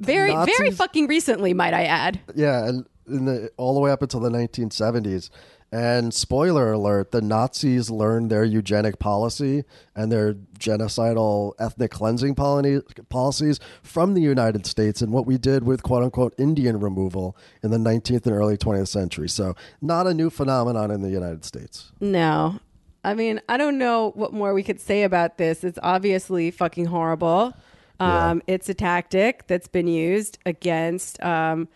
[0.01, 2.21] very very fucking recently, might I add.
[2.35, 5.31] Yeah, and in the, all the way up until the 1970s.
[5.73, 9.65] And spoiler alert: the Nazis learned their eugenic policy
[9.95, 15.83] and their genocidal ethnic cleansing policies from the United States and what we did with
[15.83, 19.29] "quote unquote" Indian removal in the 19th and early 20th century.
[19.29, 21.93] So, not a new phenomenon in the United States.
[22.01, 22.61] No.
[23.05, 25.63] I mean, I don't know what more we could say about this.
[25.63, 27.55] It's obviously fucking horrible.
[28.01, 31.69] Um, It's a tactic that's been used against um,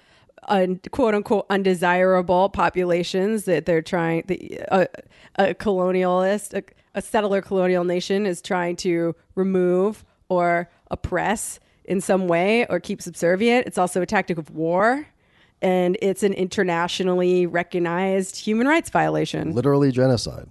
[0.48, 4.86] un, quote unquote undesirable populations that they're trying, the, uh,
[5.36, 6.62] a colonialist, a,
[6.94, 13.02] a settler colonial nation is trying to remove or oppress in some way or keep
[13.02, 13.66] subservient.
[13.66, 15.06] It's also a tactic of war.
[15.62, 19.52] And it's an internationally recognized human rights violation.
[19.52, 20.48] Literally genocide.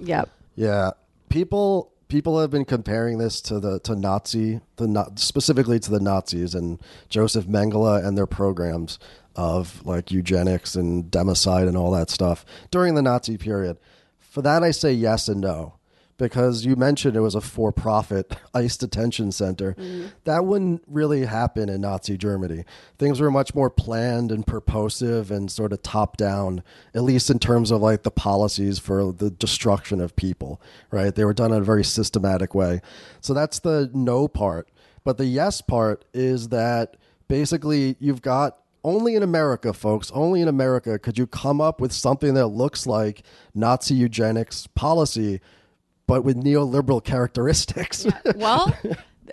[0.00, 0.28] Yep.
[0.56, 0.90] Yeah,
[1.30, 6.54] people people have been comparing this to the to Nazi, the specifically to the Nazis
[6.54, 9.00] and Joseph Mengele and their programs
[9.34, 13.78] of like eugenics and democide and all that stuff during the Nazi period.
[14.20, 15.74] For that, I say yes and no.
[16.16, 19.74] Because you mentioned it was a for profit ICE detention center.
[19.74, 20.06] Mm-hmm.
[20.24, 22.64] That wouldn't really happen in Nazi Germany.
[22.98, 26.62] Things were much more planned and purposive and sort of top down,
[26.94, 30.60] at least in terms of like the policies for the destruction of people,
[30.90, 31.14] right?
[31.14, 32.80] They were done in a very systematic way.
[33.20, 34.68] So that's the no part.
[35.02, 36.96] But the yes part is that
[37.28, 41.92] basically you've got only in America, folks, only in America could you come up with
[41.92, 43.22] something that looks like
[43.54, 45.40] Nazi eugenics policy,
[46.06, 48.06] but with neoliberal characteristics.
[48.36, 48.74] Well,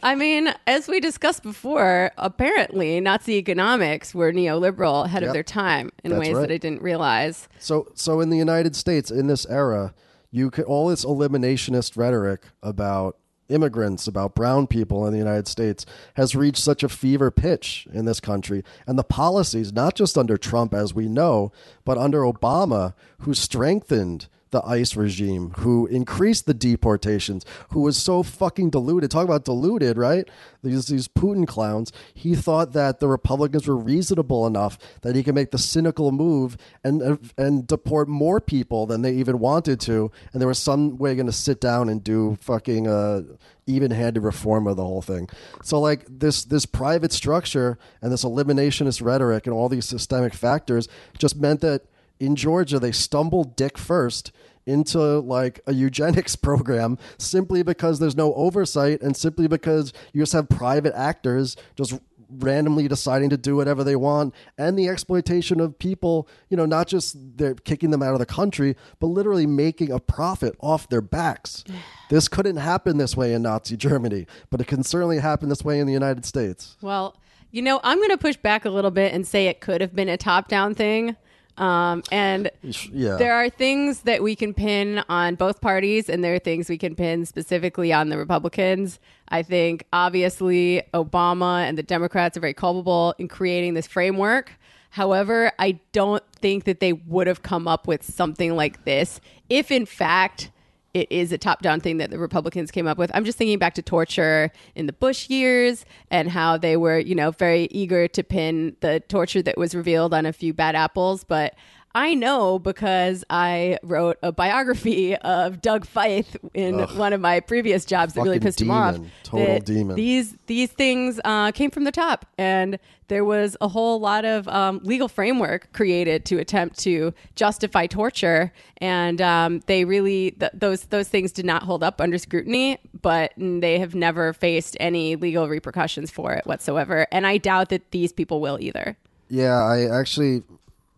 [0.03, 5.29] I mean, as we discussed before, apparently Nazi economics were neoliberal ahead Yep.
[5.29, 6.41] of their time in That's ways right.
[6.47, 7.47] that I didn't realize.
[7.59, 9.93] So, so in the United States, in this era,
[10.31, 13.17] you could all this eliminationist rhetoric about
[13.49, 18.05] immigrants, about brown people in the United States, has reached such a fever pitch in
[18.05, 21.51] this country, and the policies, not just under Trump, as we know,
[21.83, 28.23] but under Obama, who strengthened the ICE regime, who increased the deportations, who was so
[28.23, 29.09] fucking deluded.
[29.09, 30.27] Talk about deluded, right?
[30.63, 31.91] These these Putin clowns.
[32.13, 36.57] He thought that the Republicans were reasonable enough that he could make the cynical move
[36.83, 41.15] and and deport more people than they even wanted to, and there was some way
[41.15, 43.21] going to sit down and do fucking uh,
[43.67, 45.29] even-handed reform of the whole thing.
[45.63, 50.87] So like this this private structure and this eliminationist rhetoric and all these systemic factors
[51.17, 51.83] just meant that
[52.21, 54.31] in Georgia, they stumbled dick first
[54.67, 60.33] into like a eugenics program simply because there's no oversight and simply because you just
[60.33, 61.99] have private actors just
[62.29, 66.87] randomly deciding to do whatever they want and the exploitation of people you know not
[66.87, 71.01] just they're kicking them out of the country but literally making a profit off their
[71.01, 71.65] backs
[72.09, 75.77] this couldn't happen this way in nazi germany but it can certainly happen this way
[75.77, 77.17] in the united states Well,
[77.51, 79.93] you know, I'm going to push back a little bit and say it could have
[79.93, 81.17] been a top down thing.
[81.61, 82.49] Um, and
[82.91, 86.69] yeah there are things that we can pin on both parties, and there are things
[86.69, 88.99] we can pin specifically on the Republicans.
[89.29, 94.53] I think obviously Obama and the Democrats are very culpable in creating this framework.
[94.89, 99.71] However, I don't think that they would have come up with something like this if,
[99.71, 100.49] in fact,
[100.93, 103.11] it is a top down thing that the Republicans came up with.
[103.13, 107.15] I'm just thinking back to torture in the Bush years and how they were, you
[107.15, 111.23] know, very eager to pin the torture that was revealed on a few bad apples.
[111.23, 111.55] But
[111.93, 117.85] I know because I wrote a biography of Doug Feith in one of my previous
[117.85, 118.97] jobs that really pissed him off.
[119.23, 119.95] Total that demon.
[119.95, 124.47] These these things uh, came from the top, and there was a whole lot of
[124.47, 130.83] um, legal framework created to attempt to justify torture, and um, they really th- those
[130.83, 135.49] those things did not hold up under scrutiny, but they have never faced any legal
[135.49, 138.95] repercussions for it whatsoever, and I doubt that these people will either.
[139.29, 140.43] Yeah, I actually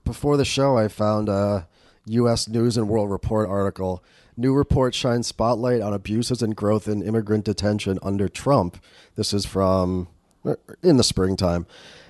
[0.04, 1.68] before the show I found a
[2.06, 2.48] U.S.
[2.48, 4.04] News and World Report article.
[4.36, 8.84] New report shines spotlight on abuses and growth in immigrant detention under Trump.
[9.16, 10.08] This is from
[10.44, 11.68] uh, in the springtime,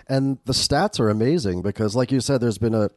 [0.08, 2.89] and the stats are amazing because, like you said, there's been a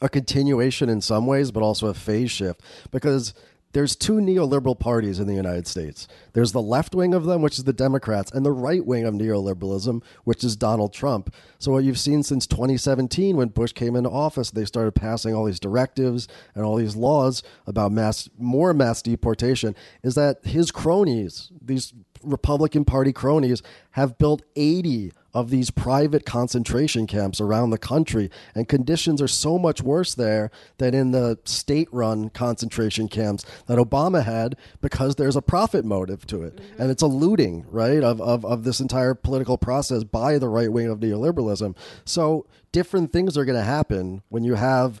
[0.00, 2.60] a continuation in some ways, but also a phase shift
[2.90, 3.34] because
[3.72, 6.08] there's two neoliberal parties in the United States.
[6.32, 9.14] There's the left wing of them, which is the Democrats, and the right wing of
[9.14, 11.34] neoliberalism, which is Donald Trump.
[11.58, 15.44] So what you've seen since 2017, when Bush came into office, they started passing all
[15.44, 21.50] these directives and all these laws about mass, more mass deportation, is that his cronies,
[21.60, 21.92] these
[22.22, 23.62] Republican Party cronies
[23.92, 29.58] have built 80 of these private concentration camps around the country, and conditions are so
[29.58, 35.36] much worse there than in the state run concentration camps that Obama had because there's
[35.36, 36.56] a profit motive to it.
[36.56, 36.82] Mm-hmm.
[36.82, 40.72] And it's a looting, right, of, of, of this entire political process by the right
[40.72, 41.76] wing of neoliberalism.
[42.04, 45.00] So different things are going to happen when you have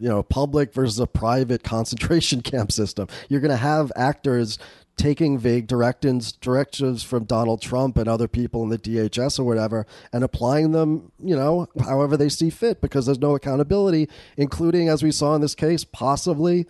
[0.00, 4.58] you know public versus a private concentration camp system you're going to have actors
[5.00, 9.86] taking vague directions directives from Donald Trump and other people in the DHS or whatever
[10.12, 15.02] and applying them, you know, however they see fit because there's no accountability, including as
[15.02, 16.66] we saw in this case, possibly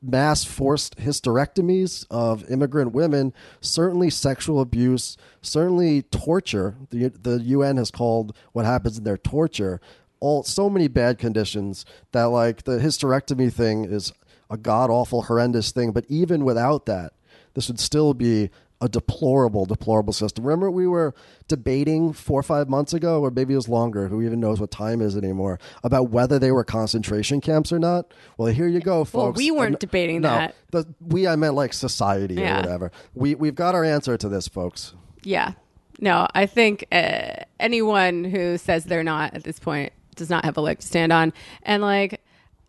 [0.00, 6.76] mass forced hysterectomies of immigrant women, certainly sexual abuse, certainly torture.
[6.88, 9.78] The the UN has called what happens in there torture.
[10.20, 14.10] All so many bad conditions that like the hysterectomy thing is
[14.48, 17.12] a god awful horrendous thing, but even without that,
[17.54, 18.50] this would still be
[18.80, 20.44] a deplorable, deplorable system.
[20.44, 21.14] Remember, we were
[21.48, 24.70] debating four or five months ago, or maybe it was longer, who even knows what
[24.70, 28.12] time is anymore, about whether they were concentration camps or not.
[28.36, 29.14] Well, here you go, folks.
[29.14, 30.54] Well, we weren't debating no, that.
[30.70, 32.54] The, we, I meant like society Yeah.
[32.54, 32.92] or whatever.
[33.14, 34.92] We, we've got our answer to this, folks.
[35.22, 35.52] Yeah.
[36.00, 40.56] No, I think uh, anyone who says they're not at this point does not have
[40.56, 41.32] a leg to stand on.
[41.62, 42.20] And like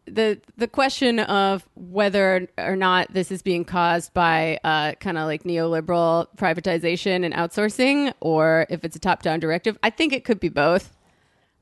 [0.08, 5.26] the the question of whether or not this is being caused by uh, kind of
[5.26, 10.24] like neoliberal privatization and outsourcing, or if it's a top down directive, I think it
[10.24, 10.96] could be both.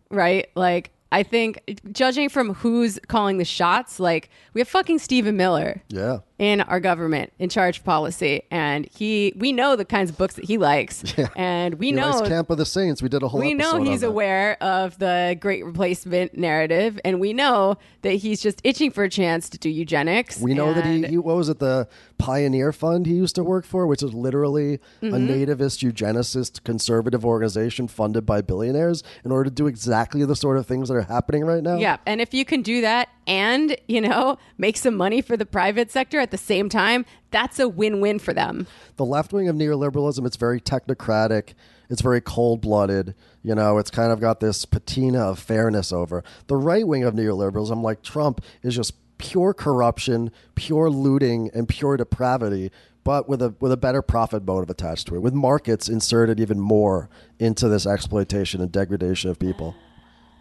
[0.10, 0.50] Right?
[0.56, 5.82] Like I think judging from who's calling the shots, like we have fucking Stephen Miller
[5.90, 6.20] Yeah.
[6.44, 10.36] In our government in charge of policy and he we know the kinds of books
[10.36, 11.02] that he likes
[11.38, 13.02] and we He know Camp of the Saints.
[13.02, 17.32] We did a whole we know he's aware of the great replacement narrative and we
[17.32, 21.06] know that he's just itching for a chance to do eugenics We know that he,
[21.08, 21.88] he, what was it, the
[22.18, 25.14] Pioneer Fund he used to work for, which is literally Mm-hmm.
[25.16, 30.58] a nativist eugenicist conservative organization funded by billionaires in order to do exactly the sort
[30.58, 31.78] of things that are happening right now.
[31.78, 35.46] yeah and if you can do that and you know make some money for the
[35.46, 38.68] private sector at the same time that's a win-win for them
[38.98, 41.54] The left wing of neoliberalism, it's very technocratic.
[41.90, 43.14] It's very cold blooded.
[43.44, 46.24] You know, it's kind of got this patina of fairness over.
[46.48, 51.98] The right wing of neoliberalism, like Trump, is just pure corruption, pure looting, and pure
[51.98, 52.72] depravity,
[53.04, 56.60] but with a with a better profit motive attached to it, with markets inserted even
[56.60, 57.10] more
[57.40, 59.76] into this exploitation and degradation of people.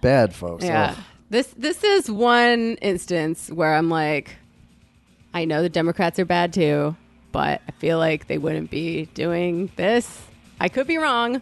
[0.01, 0.64] Bad folks.
[0.64, 0.95] Yeah.
[0.97, 1.05] Ugh.
[1.30, 4.36] This this is one instance where I'm like,
[5.35, 6.97] I know the Democrats are bad too,
[7.33, 10.20] but I feel like they wouldn't be doing this.
[10.61, 11.41] I could be wrong.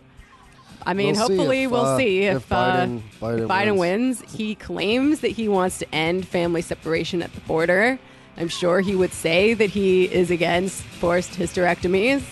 [0.86, 3.48] I mean, We'll see hopefully if, we'll uh, see if, if Biden- uh, Biden if
[3.48, 4.22] Biden wins.
[4.34, 7.98] He claims that he wants to end family separation at the border.
[8.38, 12.22] I'm sure he would say that he is against forced hysterectomies,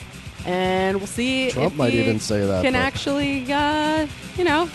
[0.47, 4.07] and we'll see Trump if might he even say that, can but- actually, uh,
[4.39, 4.71] you know,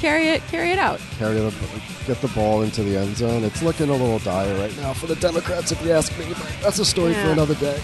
[0.00, 1.00] carry it carry it out.
[1.18, 1.52] Carry the
[2.06, 3.44] get the ball into the end zone.
[3.44, 6.26] It's looking a little dire right now for the Democrats, if you ask me.
[6.28, 7.80] But that's a story for another day.